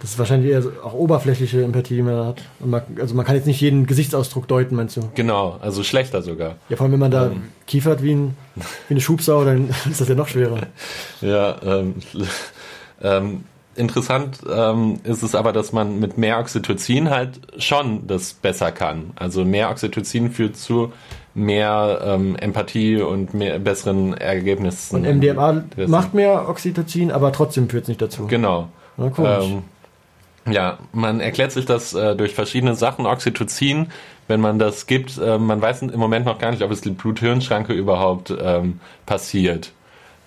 [0.00, 2.42] Das ist wahrscheinlich eher auch oberflächliche Empathie, die man hat.
[2.58, 5.02] Man, also man kann jetzt nicht jeden Gesichtsausdruck deuten, meinst du?
[5.14, 6.56] Genau, also schlechter sogar.
[6.70, 7.42] Ja, vor allem wenn man da Ähm.
[7.66, 8.34] kiefert wie, ein,
[8.88, 10.60] wie eine Schubsau, dann ist das ja noch schwerer.
[11.20, 11.96] Ja, ähm,
[13.02, 13.44] ähm,
[13.80, 19.10] interessant ähm, ist es aber, dass man mit mehr Oxytocin halt schon das besser kann.
[19.16, 20.92] Also mehr Oxytocin führt zu
[21.34, 24.96] mehr ähm, Empathie und mehr besseren Ergebnissen.
[24.96, 28.26] Und MDMA macht mehr Oxytocin, aber trotzdem führt es nicht dazu.
[28.26, 28.68] Genau.
[28.96, 29.46] Na, komisch.
[29.46, 29.62] Ähm,
[30.52, 33.06] ja, man erklärt sich das äh, durch verschiedene Sachen.
[33.06, 33.88] Oxytocin,
[34.28, 36.90] wenn man das gibt, äh, man weiß im Moment noch gar nicht, ob es die
[36.90, 39.72] Blut-Hirn-Schranke überhaupt ähm, passiert.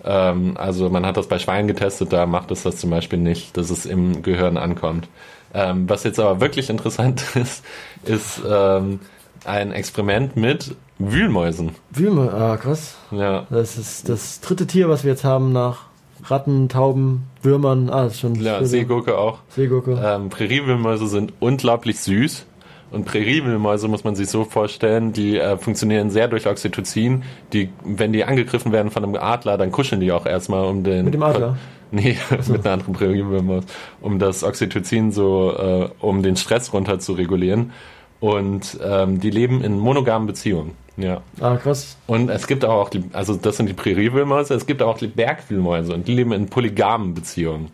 [0.04, 3.56] Ähm, also man hat das bei Schweinen getestet, da macht es das zum Beispiel nicht,
[3.56, 5.08] dass es im Gehirn ankommt.
[5.54, 7.64] Ähm, was jetzt aber wirklich interessant ist,
[8.04, 9.00] ist ähm,
[9.44, 11.72] ein Experiment mit Wühlmäusen.
[11.90, 12.96] Wühlme, ah, krass.
[13.10, 13.46] Ja.
[13.50, 15.86] Das ist das dritte Tier, was wir jetzt haben nach
[16.26, 17.90] Ratten, Tauben, Würmern.
[17.90, 19.38] Ah, ist schon Ja, Seegurke auch.
[19.50, 20.00] Seegurke.
[20.02, 22.46] Ähm, Präriewühlmäuse sind unglaublich süß.
[22.94, 27.24] Und Präriewühlmäuse muss man sich so vorstellen, die äh, funktionieren sehr durch Oxytocin.
[27.52, 31.04] Die, wenn die angegriffen werden von einem Adler, dann kuscheln die auch erstmal um den.
[31.04, 31.56] Mit dem Adler?
[31.90, 32.16] Nee,
[32.48, 33.64] mit einer anderen Präriewühlmaus.
[34.00, 37.70] Um das Oxytocin so, äh, um den Stress runter zu regulieren.
[38.18, 40.72] Und ähm, die leben in monogamen Beziehungen.
[40.96, 41.20] Ja.
[41.40, 41.96] Ah, krass.
[42.08, 45.94] Und es gibt auch, die, also das sind die Präriewühlmäuse, es gibt auch die Bergwühlmäuse
[45.94, 47.70] und die leben in polygamen Beziehungen.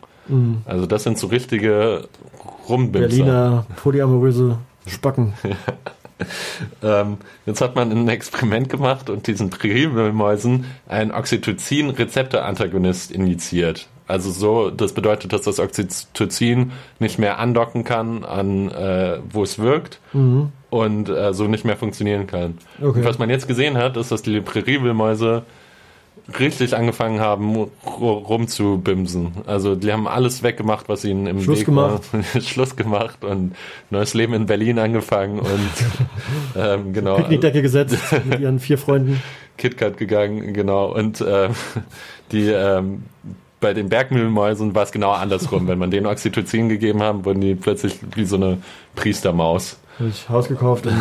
[0.65, 2.09] Also das sind so richtige
[2.69, 3.09] Rumbimser.
[3.09, 4.59] Berliner polyamoröse
[4.91, 5.35] Spacken.
[6.83, 7.17] Ähm,
[7.47, 13.89] jetzt hat man ein Experiment gemacht und diesen Präriewühlmäusen einen Oxytocin-Rezeptor-Antagonist injiziert.
[14.07, 19.59] Also so, das bedeutet, dass das Oxytocin nicht mehr andocken kann an, äh, wo es
[19.59, 20.01] wirkt
[20.71, 22.59] und äh, so nicht mehr funktionieren kann.
[22.83, 23.05] Okay.
[23.05, 25.45] Was man jetzt gesehen hat, ist, dass die Präriewühlmäuse
[26.39, 27.55] richtig angefangen haben,
[27.85, 29.33] ru- rumzubimsen.
[29.47, 32.03] Also die haben alles weggemacht, was ihnen im Schluss Weg gemacht.
[32.13, 32.41] war.
[32.43, 33.55] Schluss gemacht und
[33.91, 35.71] neues Leben in Berlin angefangen und
[36.57, 39.23] ähm, genau Picknickdecke gesetzt mit ihren vier Freunden.
[39.57, 40.95] KitKat gegangen, genau.
[40.95, 41.51] Und ähm,
[42.33, 43.03] die ähm,
[43.61, 45.69] bei den Bergmühlenmäusen war es genau andersrum.
[45.69, 48.59] Wenn man denen Oxytocin gegeben haben, wurden die plötzlich wie so eine
[48.95, 49.79] Priestermaus.
[49.99, 50.95] Habe ich Haus gekauft und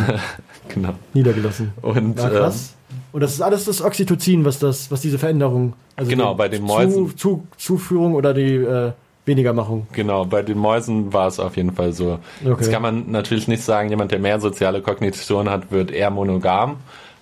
[0.68, 0.90] Genau.
[1.14, 1.72] niedergelassen.
[1.80, 2.74] Und Ja, krass.
[3.12, 6.48] Und das ist alles das Oxytocin, was das, was diese Veränderung, also Genau, die bei
[6.48, 7.08] den Mäusen.
[7.10, 8.92] Zu, zu, Zuführung oder die äh,
[9.26, 9.86] Wenigermachung.
[9.92, 12.18] Genau, bei den Mäusen war es auf jeden Fall so.
[12.44, 12.54] Okay.
[12.58, 16.76] Jetzt kann man natürlich nicht sagen, jemand, der mehr soziale Kognition hat, wird eher monogam.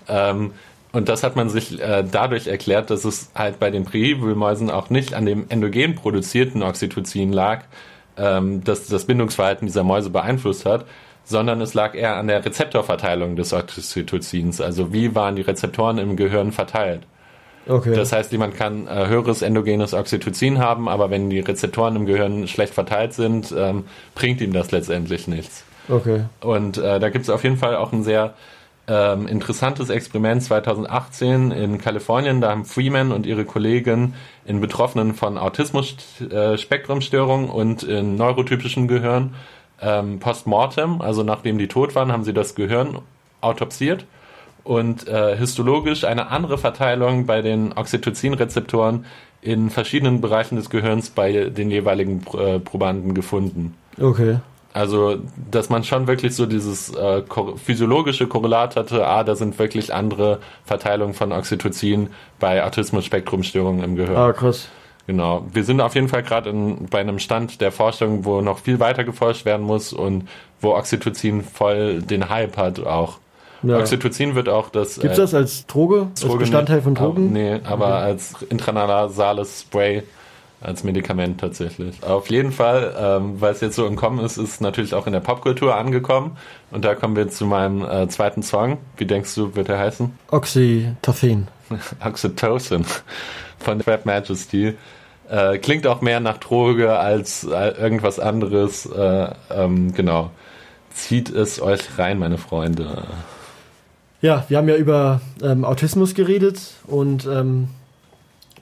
[0.09, 0.53] Ähm,
[0.93, 4.91] und das hat man sich äh, dadurch erklärt, dass es halt bei den Präwühlmäusen auch
[4.91, 7.65] nicht an dem endogen produzierten Oxytocin lag,
[8.17, 10.87] ähm, das das Bindungsverhalten dieser Mäuse beeinflusst hat,
[11.29, 14.61] sondern es lag eher an der Rezeptorverteilung des Oxytocins.
[14.61, 17.03] Also wie waren die Rezeptoren im Gehirn verteilt?
[17.69, 17.95] Okay.
[17.95, 22.49] Das heißt, jemand kann äh, höheres endogenes Oxytocin haben, aber wenn die Rezeptoren im Gehirn
[22.49, 25.65] schlecht verteilt sind, ähm, bringt ihm das letztendlich nichts.
[25.91, 26.23] okay.
[26.41, 28.33] Und äh, da gibt es auf jeden Fall auch ein sehr
[28.89, 32.41] ähm, interessantes Experiment 2018 in Kalifornien.
[32.41, 34.15] Da haben Freeman und ihre Kollegen
[34.47, 39.35] in Betroffenen von Autismus-Spektrumstörungen und in neurotypischen Gehirn
[39.81, 42.99] ähm, postmortem, also nachdem die tot waren, haben sie das Gehirn
[43.41, 44.07] autopsiert
[44.65, 49.07] und äh, histologisch eine andere Verteilung bei den Oxytocin-Rezeptoren
[49.41, 53.75] in verschiedenen Bereichen des Gehirns bei den jeweiligen äh, Probanden gefunden.
[54.01, 54.39] Okay.
[54.75, 55.17] Also,
[55.51, 57.23] dass man schon wirklich so dieses äh,
[57.57, 64.17] physiologische Korrelat hatte, ah, da sind wirklich andere Verteilungen von Oxytocin bei Autismus-Spektrumstörungen im Gehirn.
[64.17, 64.69] Ah, krass.
[65.09, 65.47] Genau.
[65.51, 66.53] Wir sind auf jeden Fall gerade
[66.91, 70.29] bei einem Stand der Forschung, wo noch viel weiter geforscht werden muss und
[70.61, 73.17] wo Oxytocin voll den Hype hat auch.
[73.63, 73.79] Ja.
[73.79, 76.09] Oxytocin wird auch das Gibt's äh, das als Droge?
[76.11, 77.29] als Droge Bestandteil nicht, von Drogen?
[77.29, 80.03] Aber, nee, aber als intranasales Spray,
[80.61, 82.03] als Medikament tatsächlich.
[82.03, 85.07] Auf jeden Fall, ähm, weil es jetzt so im Kommen ist, ist es natürlich auch
[85.07, 86.37] in der Popkultur angekommen.
[86.71, 88.77] Und da kommen wir zu meinem äh, zweiten Song.
[88.99, 90.13] Wie denkst du, wird er heißen?
[90.31, 91.49] Oxytocin.
[92.05, 92.85] Oxytocin
[93.59, 94.75] von Rap Majesty.
[95.29, 98.87] Äh, klingt auch mehr nach Droge als äh, irgendwas anderes.
[98.87, 100.31] Äh, ähm, genau.
[100.91, 103.05] Zieht es euch rein, meine Freunde.
[104.21, 107.69] Ja, wir haben ja über ähm, Autismus geredet und ähm,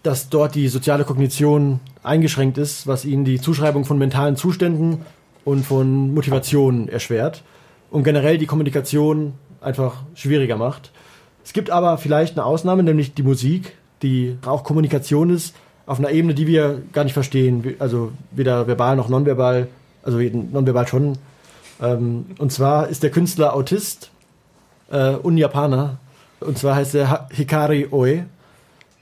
[0.03, 5.03] dass dort die soziale Kognition eingeschränkt ist, was ihnen die Zuschreibung von mentalen Zuständen
[5.45, 7.43] und von Motivation erschwert
[7.91, 10.93] und generell die Kommunikation einfach schwieriger macht.
[11.45, 15.55] Es gibt aber vielleicht eine Ausnahme, nämlich die Musik, die auch Kommunikation ist,
[15.87, 19.69] auf einer Ebene, die wir gar nicht verstehen, also weder verbal noch nonverbal,
[20.03, 21.19] also nonverbal schon.
[21.81, 24.11] Ähm, und zwar ist der Künstler Autist
[24.91, 25.99] äh, und Japaner.
[26.41, 28.25] Und zwar heißt er Hikari Oe,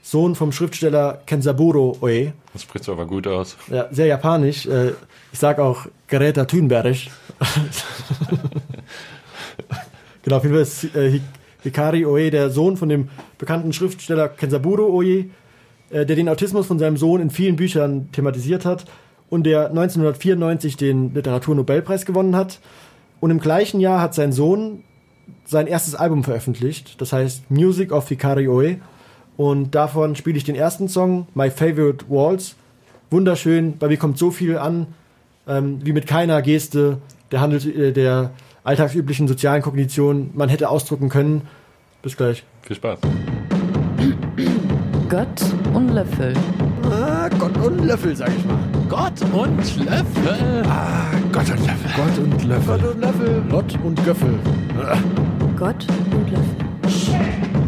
[0.03, 2.33] Sohn vom Schriftsteller Kensaburo Oe.
[2.53, 3.57] Das spricht aber gut aus.
[3.69, 4.65] Ja, sehr japanisch.
[4.67, 4.91] Äh,
[5.33, 6.95] ich sag auch Greta Thunberg.
[10.23, 11.21] genau, auf jeden Fall ist äh, Hi-
[11.63, 13.09] Hikari Oe der Sohn von dem
[13.39, 15.25] bekannten Schriftsteller Kensaburo Oe,
[16.03, 18.85] der den Autismus von seinem Sohn in vielen Büchern thematisiert hat
[19.29, 22.59] und der 1994 den Literaturnobelpreis gewonnen hat.
[23.19, 24.83] Und im gleichen Jahr hat sein Sohn
[25.45, 28.77] sein erstes Album veröffentlicht, das heißt Music of Hikari Oe.
[29.37, 32.55] Und davon spiele ich den ersten Song, My Favorite Waltz.
[33.11, 34.87] Wunderschön, bei mir kommt so viel an,
[35.47, 36.97] ähm, wie mit keiner Geste
[37.31, 38.31] der, Handels äh, der
[38.63, 41.43] alltagsüblichen sozialen Kognition man hätte ausdrucken können.
[42.01, 42.43] Bis gleich.
[42.63, 42.99] Viel Spaß.
[45.09, 45.41] Gott
[45.73, 46.33] und Löffel.
[46.91, 48.57] Ah, Gott und Löffel, sag ich mal.
[48.89, 50.63] Gott und Löffel.
[50.67, 51.91] Ah, Gott und Löffel.
[51.95, 52.77] Gott und Löffel.
[52.77, 53.43] Gott und Löffel.
[53.49, 54.39] Lott und Göffel.
[55.57, 57.65] Gott und Löffel.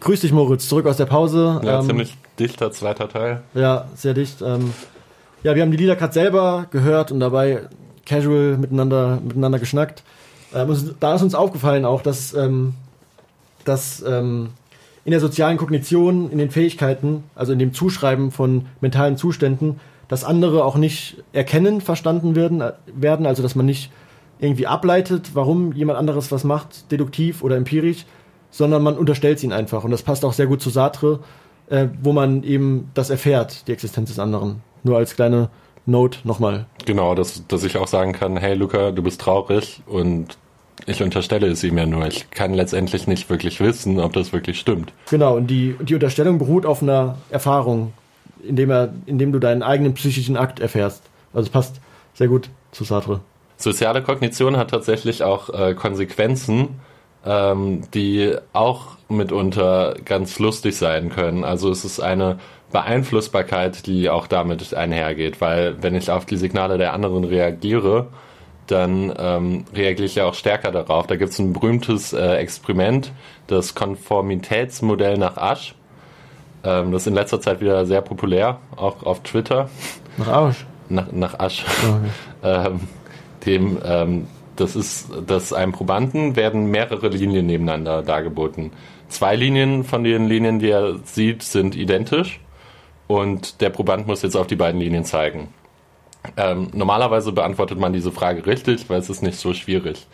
[0.00, 1.60] Grüß dich, Moritz, zurück aus der Pause.
[1.64, 3.42] Ja, Ähm, ziemlich dichter zweiter Teil.
[3.54, 4.42] Ja, sehr dicht.
[4.42, 4.72] Ähm,
[5.44, 7.60] ja, wir haben die Lieder gerade selber gehört und dabei
[8.04, 10.02] casual miteinander, miteinander geschnackt.
[10.54, 12.74] Ähm, da ist uns aufgefallen auch, dass, ähm,
[13.64, 14.50] dass ähm,
[15.04, 20.24] in der sozialen Kognition, in den Fähigkeiten, also in dem Zuschreiben von mentalen Zuständen, dass
[20.24, 23.90] andere auch nicht erkennen, verstanden werden, werden also dass man nicht
[24.38, 28.04] irgendwie ableitet, warum jemand anderes was macht, deduktiv oder empirisch,
[28.50, 29.84] sondern man unterstellt es ihnen einfach.
[29.84, 31.20] Und das passt auch sehr gut zu Sartre,
[31.68, 34.62] äh, wo man eben das erfährt, die Existenz des anderen.
[34.82, 35.48] Nur als kleine
[35.86, 36.66] Note nochmal.
[36.84, 40.36] Genau, dass, dass ich auch sagen kann, hey Luca, du bist traurig und
[40.86, 42.06] ich unterstelle es ihm ja nur.
[42.06, 44.92] Ich kann letztendlich nicht wirklich wissen, ob das wirklich stimmt.
[45.10, 47.92] Genau, und die, die Unterstellung beruht auf einer Erfahrung,
[48.42, 51.02] indem, er, indem du deinen eigenen psychischen Akt erfährst.
[51.32, 51.80] Also es passt
[52.14, 53.20] sehr gut zu Sartre.
[53.56, 56.80] Soziale Kognition hat tatsächlich auch äh, Konsequenzen,
[57.24, 61.44] ähm, die auch mitunter ganz lustig sein können.
[61.44, 62.38] Also es ist eine
[62.72, 68.08] Beeinflussbarkeit, die auch damit einhergeht, weil wenn ich auf die Signale der anderen reagiere,
[68.66, 71.06] dann ähm, reagiere ich ja auch stärker darauf.
[71.06, 73.12] Da gibt es ein berühmtes äh, Experiment,
[73.46, 75.74] das Konformitätsmodell nach Asch.
[76.64, 79.68] Ähm, das ist in letzter Zeit wieder sehr populär, auch auf Twitter.
[80.16, 80.66] Nach Arsch.
[80.88, 81.64] Nach, nach Asch.
[81.82, 82.08] Okay.
[82.68, 82.80] ähm,
[83.46, 88.70] dem, ähm, das ist, dass einem Probanden werden mehrere Linien nebeneinander dargeboten.
[89.08, 92.40] Zwei Linien von den Linien, die er sieht, sind identisch
[93.08, 95.48] und der Proband muss jetzt auf die beiden Linien zeigen.
[96.36, 100.06] Ähm, normalerweise beantwortet man diese Frage richtig, weil es ist nicht so schwierig.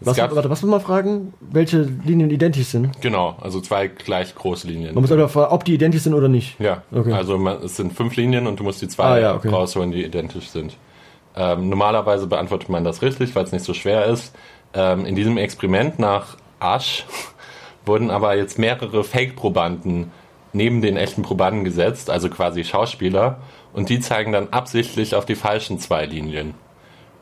[0.00, 1.32] Es Was, gab, warte, was muss man fragen?
[1.40, 3.00] Welche Linien identisch sind?
[3.00, 4.94] genau, also zwei gleich große Linien.
[4.94, 6.58] Man muss aber fragen, ob die identisch sind oder nicht.
[6.60, 7.12] Ja, Okay.
[7.12, 9.48] also man, es sind fünf Linien und du musst die zwei Ah, ja, okay.
[9.48, 10.76] rausholen, die identisch sind.
[11.36, 14.34] Ähm, normalerweise beantwortet man das richtig, weil es nicht so schwer ist.
[14.74, 17.06] Ähm, in diesem Experiment nach Asch
[17.86, 20.10] wurden aber jetzt mehrere Fake-Probanden
[20.52, 23.38] neben den echten Probanden gesetzt, also quasi Schauspieler,
[23.74, 26.54] und die zeigen dann absichtlich auf die falschen zwei Linien.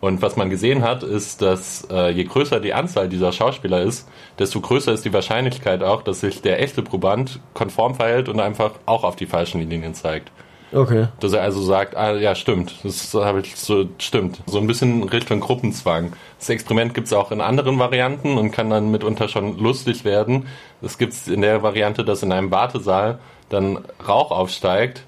[0.00, 4.08] Und was man gesehen hat, ist, dass äh, je größer die Anzahl dieser Schauspieler ist,
[4.38, 8.72] desto größer ist die Wahrscheinlichkeit auch, dass sich der echte Proband konform verhält und einfach
[8.84, 10.32] auch auf die falschen Linien zeigt.
[10.72, 11.06] Okay.
[11.20, 14.40] Dass er also sagt, ah ja, stimmt, das habe ich so, stimmt.
[14.46, 16.14] So ein bisschen Richtung Gruppenzwang.
[16.38, 20.46] Das Experiment gibt es auch in anderen Varianten und kann dann mitunter schon lustig werden.
[20.80, 25.04] Es gibt in der Variante, dass in einem Wartesaal dann Rauch aufsteigt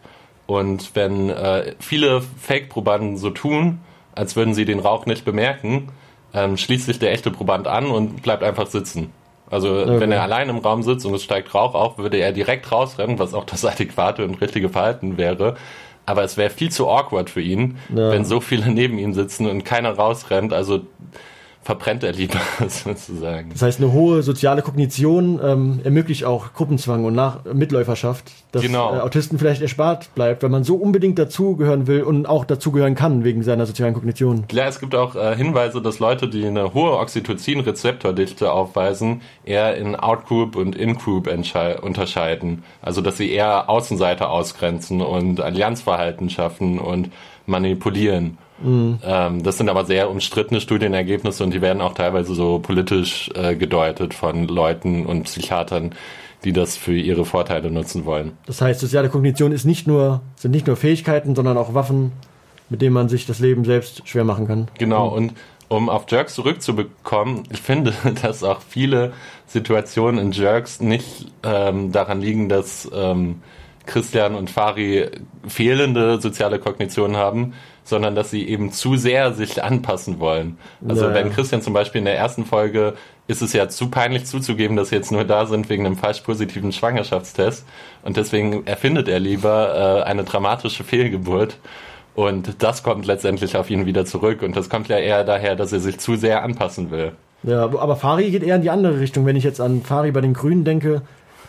[0.47, 3.81] und wenn äh, viele Fake-Probanden so tun,
[4.15, 5.89] als würden sie den Rauch nicht bemerken,
[6.33, 9.11] ähm, schließt sich der echte Proband an und bleibt einfach sitzen.
[9.51, 9.69] Also
[10.01, 13.19] wenn er allein im Raum sitzt und es steigt Rauch auf, würde er direkt rausrennen,
[13.19, 15.57] was auch das adäquate und richtige Verhalten wäre.
[16.07, 18.11] Aber es wäre viel zu awkward für ihn, Ja.
[18.11, 20.53] wenn so viele neben ihm sitzen und keiner rausrennt.
[20.53, 20.81] Also
[21.65, 22.39] verbrennt er lieber
[22.69, 23.51] sozusagen.
[23.51, 28.95] Das heißt, eine hohe soziale Kognition ähm, ermöglicht auch Gruppenzwang und Nach Mitläuferschaft, dass Genau.
[28.95, 33.25] äh, Autisten vielleicht erspart bleibt, wenn man so unbedingt dazugehören will und auch dazugehören kann
[33.25, 34.45] wegen seiner sozialen Kognition.
[34.53, 39.97] Ja, es gibt auch äh, Hinweise, dass Leute, die eine hohe Oxytocin-Rezeptordichte aufweisen, eher in
[39.97, 41.29] Outgroup und In-Group
[41.83, 42.63] unterscheiden.
[42.83, 47.11] Also, dass sie eher Außenseiter ausgrenzen und Allianzverhalten schaffen und
[47.47, 48.39] manipulieren.
[48.63, 53.57] Ähm, das sind aber sehr umstrittene Studienergebnisse und die werden auch teilweise so politisch äh,
[53.57, 55.95] gedeutet von Leuten und Psychiatern,
[56.45, 58.33] die das für ihre Vorteile nutzen wollen.
[58.47, 62.13] Das heißt, soziale Kognition ist nicht nur, sind nicht nur Fähigkeiten, sondern auch Waffen,
[62.69, 64.69] mit denen man sich das Leben selbst schwer machen kann.
[64.79, 65.33] Genau, und
[65.69, 69.13] um auf Jerks zurückzubekommen, ich finde, dass auch viele
[69.47, 73.43] Situationen in Jerks nicht ähm, daran liegen, dass ähm,
[73.87, 75.11] Christian und Fari
[75.47, 80.59] fehlende soziale Kognition haben, sondern dass sie eben zu sehr sich anpassen wollen.
[80.89, 81.31] Also Ja, wenn.
[81.31, 82.95] Christian zum Beispiel in der ersten Folge
[83.27, 86.21] ist es ja zu peinlich zuzugeben, dass sie jetzt nur da sind wegen einem falsch
[86.21, 87.65] positiven Schwangerschaftstest
[88.03, 91.59] und deswegen erfindet er lieber äh, eine dramatische Fehlgeburt
[92.15, 95.73] und das kommt letztendlich auf ihn wieder zurück und das kommt ja eher daher, dass
[95.73, 97.13] er sich zu sehr anpassen will.
[97.43, 99.27] Ja, aber Fari geht eher in die andere Richtung.
[99.27, 101.03] Wenn ich jetzt an Fari bei den Grünen denke,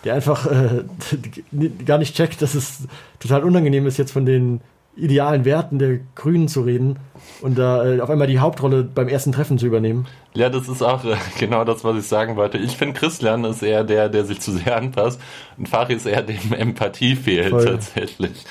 [0.03, 0.83] der einfach äh,
[1.85, 2.87] gar nicht checkt, dass es
[3.19, 4.61] total unangenehm ist, jetzt von den
[4.97, 6.97] idealen Werten der Grünen zu reden
[7.41, 10.05] und da äh, auf einmal die Hauptrolle beim ersten Treffen zu übernehmen.
[10.33, 12.57] Ja, das ist auch äh, genau das, was ich sagen wollte.
[12.57, 15.19] Ich finde, Christian ist eher der, der sich zu sehr anpasst
[15.57, 17.65] und Fari ist eher dem Empathie fehlt Voll.
[17.65, 18.45] tatsächlich.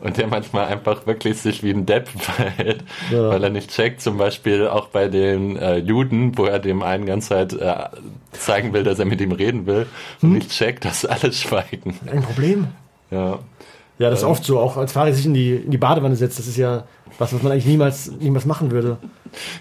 [0.00, 3.30] Und der manchmal einfach wirklich sich wie ein Depp verhält, Ja.
[3.30, 7.06] weil er nicht checkt, zum Beispiel auch bei den äh, Juden, wo er dem einen
[7.06, 7.74] ganze Zeit äh,
[8.30, 9.86] zeigen will, dass er mit ihm reden will
[10.20, 10.30] Hm?
[10.30, 11.98] und nicht checkt, dass alle schweigen.
[12.08, 12.68] Ein Problem.
[13.10, 13.40] Ja.
[13.98, 14.30] Ja, das ist Ähm.
[14.30, 16.84] oft so, auch als Fahrer sich in die, in die Badewanne setzt, das ist ja
[17.18, 18.98] was, was man eigentlich niemals, niemals machen würde.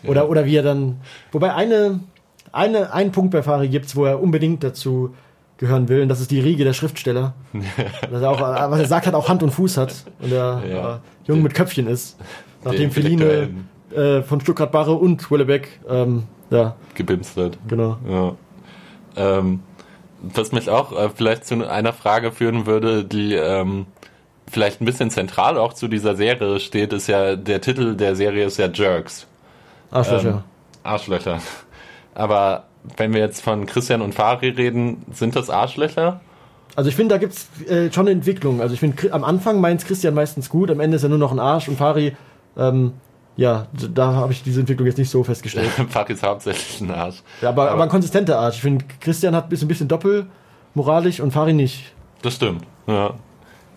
[0.06, 0.98] Oder, oder wie er dann,
[1.32, 2.00] wobei eine,
[2.52, 5.14] eine, einen Punkt bei Fari gibt's, wo er unbedingt dazu
[5.58, 7.34] gehören will, und das ist die Riege der Schriftsteller.
[8.12, 10.96] Dass er auch, was er sagt, hat auch Hand und Fuß hat und er Ja.
[10.96, 12.16] äh, jung mit Köpfchen ist.
[12.64, 13.50] Nachdem Feline
[13.96, 17.58] äh, von Stuttgart Barre und Willebeck, ähm, ja, gebimst wird.
[17.68, 17.98] genau.
[18.08, 18.36] Ja.
[19.16, 19.62] Ähm,
[20.22, 23.86] was mich auch äh, vielleicht zu einer Frage führen würde, die ähm,
[24.50, 28.46] vielleicht ein bisschen zentral auch zu dieser Serie steht, ist ja, der Titel der Serie
[28.46, 29.28] ist ja Jerks.
[29.92, 30.30] Arschlöcher.
[30.30, 30.44] Ähm,
[30.84, 31.40] Arschlöcher.
[32.16, 32.66] Aber
[32.98, 36.22] wenn wir jetzt von Christian und Fari reden, sind das Arschlöcher?
[36.76, 38.62] Also ich finde, da gibt's äh, schon eine Entwicklung.
[38.62, 41.32] Also ich finde, am Anfang meint Christian meistens gut, am Ende ist er nur noch
[41.32, 42.16] ein Arsch und Fari,
[42.56, 42.94] ähm,
[43.36, 45.70] ja, da habe ich diese Entwicklung jetzt nicht so festgestellt.
[45.90, 47.22] Fari ist hauptsächlich ein Arsch.
[47.42, 48.56] Ja, aber, aber, Aber- ein konsistenter Arsch.
[48.56, 51.94] Ich finde, Christian hat ein bisschen doppelmoralisch und Fari nicht.
[52.22, 52.64] Das stimmt.
[52.88, 53.14] Ja.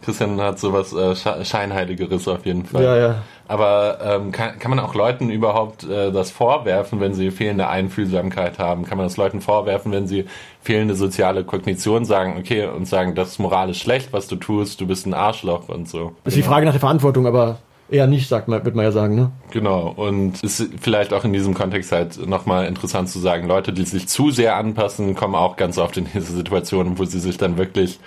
[0.03, 2.83] Christian hat sowas äh, Sche- Scheinheiligeres auf jeden Fall.
[2.85, 3.23] Ja, ja.
[3.49, 8.59] Aber ähm, kann, kann man auch Leuten überhaupt äh, das vorwerfen, wenn sie fehlende Einfühlsamkeit
[8.59, 8.85] haben?
[8.85, 10.27] Kann man das Leuten vorwerfen, wenn sie
[10.63, 14.87] fehlende soziale Kognition sagen, okay, und sagen, das ist moralisch schlecht, was du tust, du
[14.87, 16.13] bist ein Arschloch und so.
[16.25, 17.59] Ist die Frage nach der Verantwortung, aber
[17.91, 19.33] eher nicht, sagt man, wird man ja sagen, ne?
[19.51, 19.93] Genau.
[19.97, 24.07] Und ist vielleicht auch in diesem Kontext halt nochmal interessant zu sagen, Leute, die sich
[24.07, 27.99] zu sehr anpassen, kommen auch ganz oft in diese Situationen, wo sie sich dann wirklich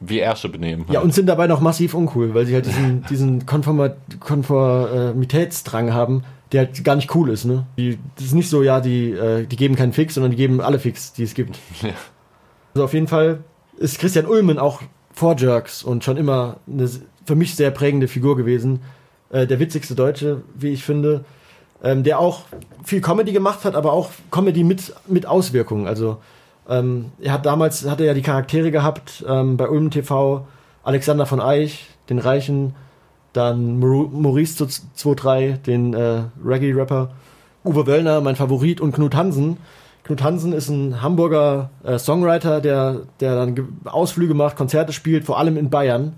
[0.00, 0.86] wie Ärsche benehmen.
[0.90, 6.66] Ja, und sind dabei noch massiv uncool, weil sie halt diesen, diesen Konformitätsdrang haben, der
[6.66, 7.66] halt gar nicht cool ist, ne?
[7.78, 10.60] Die, das ist nicht so, ja, die, äh, die geben keinen Fix, sondern die geben
[10.60, 11.58] alle Fix, die es gibt.
[11.82, 11.90] Ja.
[12.72, 13.40] Also auf jeden Fall
[13.78, 14.80] ist Christian Ulmen auch
[15.12, 16.88] vor Jerks und schon immer eine
[17.24, 18.78] für mich sehr prägende Figur gewesen.
[19.30, 21.24] Äh, der witzigste Deutsche, wie ich finde.
[21.82, 22.42] Ähm, der auch
[22.84, 25.86] viel Comedy gemacht hat, aber auch Comedy mit, mit Auswirkungen.
[25.86, 26.18] Also
[26.70, 30.46] ähm, er hat damals, hat er ja die Charaktere gehabt ähm, bei Ulm TV,
[30.82, 32.74] Alexander von Eich, den Reichen,
[33.32, 34.66] dann Maurice
[34.96, 37.10] 23, den äh, Reggae-Rapper,
[37.64, 39.58] Uwe Wöllner, mein Favorit, und Knut Hansen.
[40.04, 45.24] Knut Hansen ist ein Hamburger äh, Songwriter, der, der dann Ge- Ausflüge macht, Konzerte spielt,
[45.24, 46.14] vor allem in Bayern.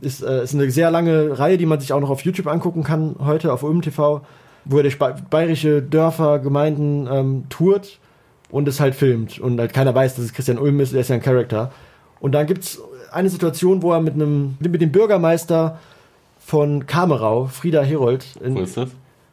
[0.00, 2.82] Ist, äh, ist eine sehr lange Reihe, die man sich auch noch auf YouTube angucken
[2.82, 4.22] kann, heute auf Ulm TV,
[4.64, 7.98] wo er durch ba bayerische Dörfer, Gemeinden ähm, tourt
[8.50, 9.38] und es halt filmt.
[9.38, 11.72] Und halt keiner weiß, dass es Christian Ulm ist, der ist ja ein Charakter.
[12.20, 12.80] Und dann gibt's
[13.12, 15.78] eine Situation, wo er mit einem, mit dem Bürgermeister
[16.38, 18.90] von Kamerau, Frieda Herold, in, Wo ist das?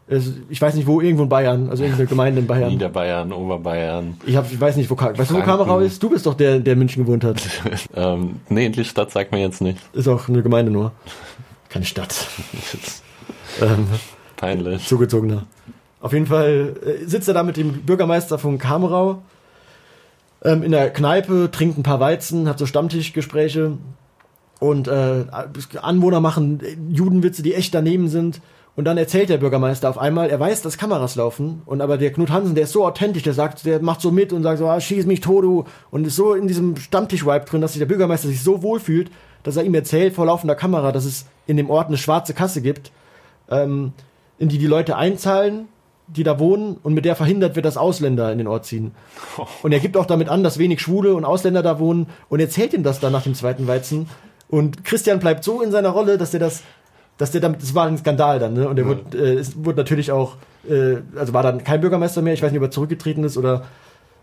[0.08, 2.70] es- ich weiß nicht wo, irgendwo in Bayern, also irgendeine Gemeinde in Bayern.
[2.72, 4.18] Niederbayern, Oberbayern.
[4.26, 5.42] Ich, hab, ich weiß nicht, wo, Ka- weißt du, wo.
[5.42, 6.02] Kamerau ist?
[6.02, 7.42] Du bist doch der, der in München gewohnt hat.
[7.96, 9.78] Ähm, nee, die Stadt sagt mir jetzt nicht.
[9.94, 10.92] Ist auch eine Gemeinde nur.
[11.70, 12.28] Keine Stadt.
[13.62, 13.88] ähm,
[14.36, 14.88] Peinlich.
[14.88, 15.44] zugezogener.
[16.04, 19.22] Auf jeden Fall äh, sitzt er da mit dem Bürgermeister von Kamerau
[20.44, 23.78] ähm, in der Kneipe, trinkt ein paar Weizen, hat so Stammtischgespräche
[24.60, 25.24] und äh,
[25.82, 28.42] Anwohner machen äh, Judenwitze, die echt daneben sind.
[28.76, 31.62] Und dann erzählt der Bürgermeister auf einmal, er weiß, dass Kameras laufen.
[31.66, 34.34] Und aber der Knut Hansen, der ist so authentisch, der sagt, der macht so mit
[34.34, 35.64] und sagt so, ah, schieß mich tot, du.
[35.90, 39.10] Und ist so in diesem Stammtisch-Vibe drin, dass sich der Bürgermeister sich so wohlfühlt,
[39.44, 42.62] dass er ihm erzählt vor laufender Kamera, dass es in dem Ort eine schwarze Kasse
[42.62, 42.92] gibt,
[43.50, 43.94] ähm,
[44.38, 45.70] in die die Leute einzahlen,
[46.08, 48.92] die da wohnen und mit der verhindert wird, dass Ausländer in den Ort ziehen.
[49.62, 52.74] Und er gibt auch damit an, dass wenig Schwule und Ausländer da wohnen und erzählt
[52.74, 54.10] ihm das dann nach dem zweiten Weizen.
[54.50, 56.62] Und Christian bleibt so in seiner Rolle, dass er das,
[57.18, 58.68] dass der damit, das war ein Skandal dann, ne?
[58.68, 58.90] Und er Ja.
[58.90, 60.36] wurde, äh, es wurde natürlich auch,
[60.70, 63.64] äh, also war dann kein Bürgermeister mehr, ich weiß nicht, ob er zurückgetreten ist oder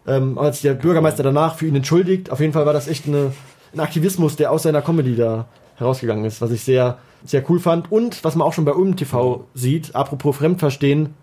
[0.06, 2.30] ähm, als der Bürgermeister danach für ihn entschuldigt.
[2.30, 3.32] Auf jeden Fall war das echt eine,
[3.74, 7.90] ein Aktivismus, der aus seiner Comedy da herausgegangen ist, was ich sehr, sehr cool fand.
[7.90, 11.14] Und was man auch schon bei Ulm TV sieht, apropos Fremdverstehen,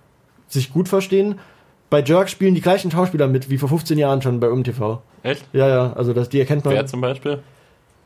[0.48, 1.36] sich gut verstehen.
[1.90, 5.02] Bei Jerk spielen die gleichen Schauspieler mit wie vor 15 Jahren schon bei Ulm TV.
[5.24, 5.46] Echt?
[5.54, 6.74] Ja, ja, also das, die erkennt man.
[6.74, 7.40] Wer zum Beispiel?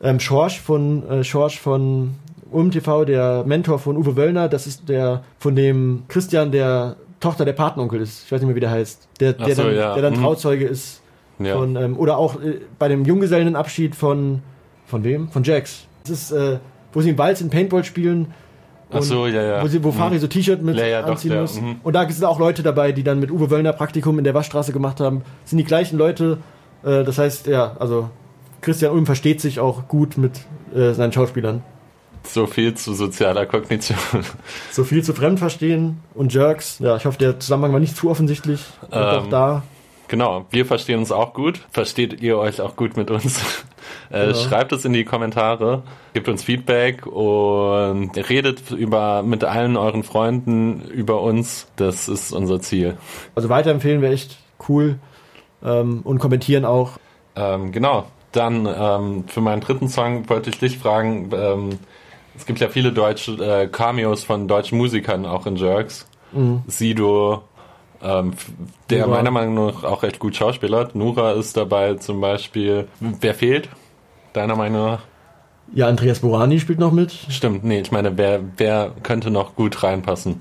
[0.02, 2.14] Ähm, Schorsch von äh, Schorsch von
[2.50, 7.44] Ulm TV, der Mentor von Uwe Wöllner, das ist der von dem Christian, der Tochter
[7.44, 8.24] der Patenonkel ist.
[8.26, 9.08] Ich weiß nicht mehr, wie der heißt.
[9.20, 9.94] Der, der, so, dann, ja.
[9.94, 10.22] der dann Mhm.
[10.22, 11.00] Trauzeuge ist
[11.38, 11.56] Ja.
[11.56, 14.42] von, ähm, oder auch äh, bei dem Junggesellenabschied von,
[14.86, 15.28] von wem?
[15.28, 15.86] Von Jax.
[16.02, 16.58] Das ist, äh,
[16.92, 18.32] wo sie im Walz in Paintball spielen.
[18.92, 19.62] Ach so, ja, ja.
[19.62, 19.94] Wo, sie, wo Mhm.
[19.94, 21.60] Fari so T-Shirt mit Ja, ja, doch, anziehen der, muss.
[21.60, 21.76] mhm.
[21.82, 24.72] Und da sind auch Leute dabei, die dann mit Uwe Wöllner Praktikum in der Waschstraße
[24.72, 25.22] gemacht haben.
[25.42, 26.38] Das sind die gleichen Leute.
[26.84, 28.10] Äh, das heißt, ja, also
[28.60, 30.32] Christian Ulm versteht sich auch gut mit
[30.74, 31.62] äh, seinen Schauspielern.
[32.24, 33.98] So viel zu sozialer Kognition.
[34.70, 36.78] So viel zu Fremdverstehen und Jerks.
[36.78, 38.60] Ja, ich hoffe, der Zusammenhang war nicht zu offensichtlich.
[38.82, 39.62] Und auch Ähm, da.
[40.06, 41.60] Genau, wir verstehen uns auch gut.
[41.70, 43.40] Versteht ihr euch auch gut mit uns?
[44.12, 44.34] Äh, Ja.
[44.34, 45.82] Schreibt es in die Kommentare,
[46.14, 51.66] gebt uns Feedback und redet über, mit allen euren Freunden über uns.
[51.76, 52.96] Das ist unser Ziel.
[53.34, 54.38] Also weiterempfehlen wäre echt
[54.68, 54.98] cool.
[55.64, 56.92] Ähm, und kommentieren auch.
[57.36, 61.78] Ähm, genau, dann ähm, für meinen dritten Song wollte ich dich fragen, ähm,
[62.36, 66.06] es gibt ja viele deutsche äh, Cameos von deutschen Musikern auch in Jerks.
[66.66, 67.42] Sido,
[68.02, 68.32] ähm,
[68.90, 69.16] der Nura.
[69.18, 70.94] meiner Meinung nach auch recht gut schauspielert.
[70.94, 72.88] Nura ist dabei zum Beispiel.
[73.00, 73.68] Wer fehlt?
[74.32, 75.02] Deiner Meinung nach?
[75.74, 77.12] Ja, Andreas Borani spielt noch mit.
[77.12, 80.40] Stimmt, nee, ich meine, wer, wer könnte noch gut reinpassen?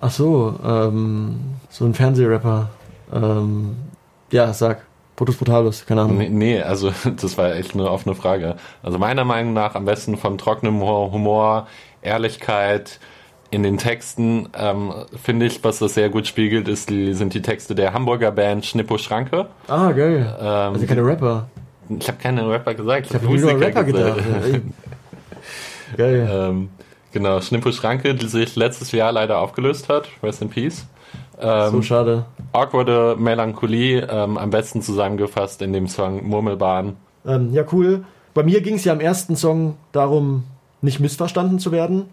[0.00, 2.70] Ach so, ähm, so ein Fernsehrapper.
[3.12, 3.76] Ähm,
[4.30, 4.82] ja, sag.
[5.16, 6.18] Brutus Brutalus, keine Ahnung.
[6.18, 8.56] Nee, nee, also das war echt eine offene Frage.
[8.82, 11.68] Also meiner Meinung nach am besten von trockenem Humor,
[12.02, 12.98] Ehrlichkeit
[13.50, 17.42] in den Texten, ähm, finde ich, was das sehr gut spiegelt, ist die, sind die
[17.42, 19.46] Texte der Hamburger Band Schnippo Schranke.
[19.68, 20.36] Ah, geil.
[20.40, 21.46] Ähm, Also keine Rapper.
[21.88, 24.16] Ich habe keine Rapper gesagt, Ich habe nur Rapper gedacht.
[24.16, 24.44] gesagt.
[24.44, 24.60] Ey.
[25.96, 26.28] geil.
[26.30, 26.68] ähm,
[27.12, 30.08] genau, Schnippo Schranke, die sich letztes Jahr leider aufgelöst hat.
[30.22, 30.86] Rest in Peace.
[31.40, 32.26] Ähm, so schade.
[32.52, 36.96] awkwarde Melancholie, ähm, am besten zusammengefasst in dem Song Murmelbahn.
[37.26, 38.04] Ähm, ja, cool.
[38.34, 40.44] Bei mir ging es ja im ersten Song darum,
[40.82, 42.06] nicht missverstanden zu werden.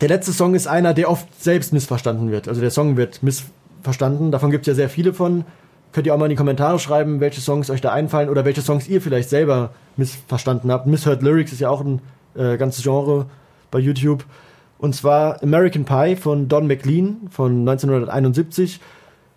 [0.00, 2.48] Der letzte Song ist einer, der oft selbst missverstanden wird.
[2.48, 4.30] Also der Song wird missverstanden.
[4.32, 5.44] Davon gibt es ja sehr viele von.
[5.94, 8.62] Könnt ihr auch mal in die Kommentare schreiben, welche Songs euch da einfallen oder welche
[8.62, 10.88] Songs ihr vielleicht selber missverstanden habt.
[10.88, 12.00] Misheard Lyrics ist ja auch ein
[12.34, 13.26] äh, ganzes Genre
[13.70, 14.24] bei YouTube.
[14.78, 18.80] Und zwar American Pie von Don McLean von 1971.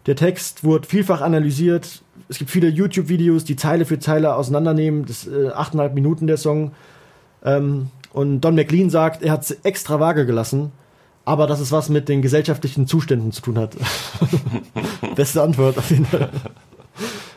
[0.08, 2.02] Der Text wurde vielfach analysiert.
[2.28, 5.06] Es gibt viele YouTube-Videos, die Zeile für Zeile auseinandernehmen.
[5.06, 6.72] Das ist äh, 8,5 Minuten der Song.
[7.46, 10.72] Ähm, und Don McLean sagt, er hat es extra vage gelassen,
[11.28, 13.76] aber dass es was mit den gesellschaftlichen Zuständen zu tun hat.
[15.18, 16.30] Beste Antwort auf jeden Fall.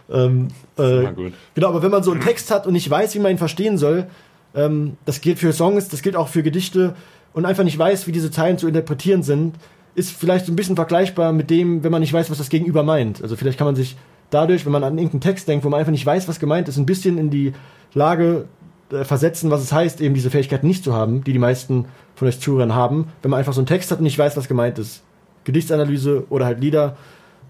[0.08, 0.46] ähm,
[0.78, 1.08] äh.
[1.56, 3.78] Genau, aber wenn man so einen Text hat und nicht weiß, wie man ihn verstehen
[3.78, 4.06] soll,
[4.54, 6.94] ähm, das gilt für Songs, das gilt auch für Gedichte
[7.32, 9.56] und einfach nicht weiß, wie diese Zeilen zu interpretieren sind,
[9.96, 12.84] ist vielleicht so ein bisschen vergleichbar mit dem, wenn man nicht weiß, was das Gegenüber
[12.84, 13.20] meint.
[13.24, 13.96] Also vielleicht kann man sich
[14.30, 16.76] dadurch, wenn man an irgendeinen Text denkt, wo man einfach nicht weiß, was gemeint ist,
[16.76, 17.54] ein bisschen in die
[17.92, 18.44] Lage
[18.92, 22.28] äh, versetzen, was es heißt, eben diese Fähigkeit nicht zu haben, die die meisten von
[22.28, 24.78] euch Zuhörern haben, wenn man einfach so einen Text hat und nicht weiß, was gemeint
[24.78, 25.02] ist.
[25.44, 26.96] Gedichtsanalyse oder halt Lieder.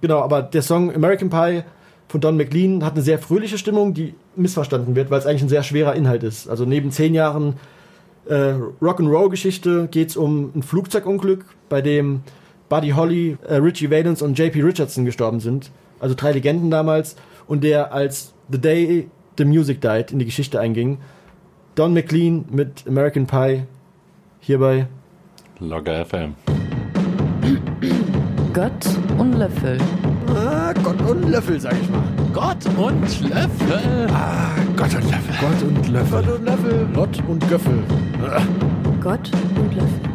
[0.01, 1.62] Genau, aber der Song American Pie
[2.09, 5.49] von Don McLean hat eine sehr fröhliche Stimmung, die missverstanden wird, weil es eigentlich ein
[5.49, 6.49] sehr schwerer Inhalt ist.
[6.49, 7.55] Also neben zehn Jahren
[8.28, 12.22] äh, Rock'n'Roll-Geschichte geht es um ein Flugzeugunglück, bei dem
[12.68, 15.70] Buddy Holly, äh, Richie Valens und JP Richardson gestorben sind.
[15.99, 17.16] Also drei Legenden damals.
[17.47, 20.99] Und der als The Day the Music Died in die Geschichte einging.
[21.75, 23.62] Don McLean mit American Pie
[24.41, 24.87] hierbei.
[25.61, 26.35] Logger FM.
[28.53, 28.87] Gott
[29.18, 29.79] und Löffel.
[30.35, 32.03] Ah, Gott und Löffel, sag ich mal.
[32.33, 34.09] Gott und Löffel.
[34.12, 35.35] Ah, Gott und Löffel.
[35.41, 36.23] Gott und Löffel.
[36.23, 36.89] Gott und Löffel.
[36.95, 37.83] Lott und Göffel.
[39.01, 40.09] Gott und Löffel.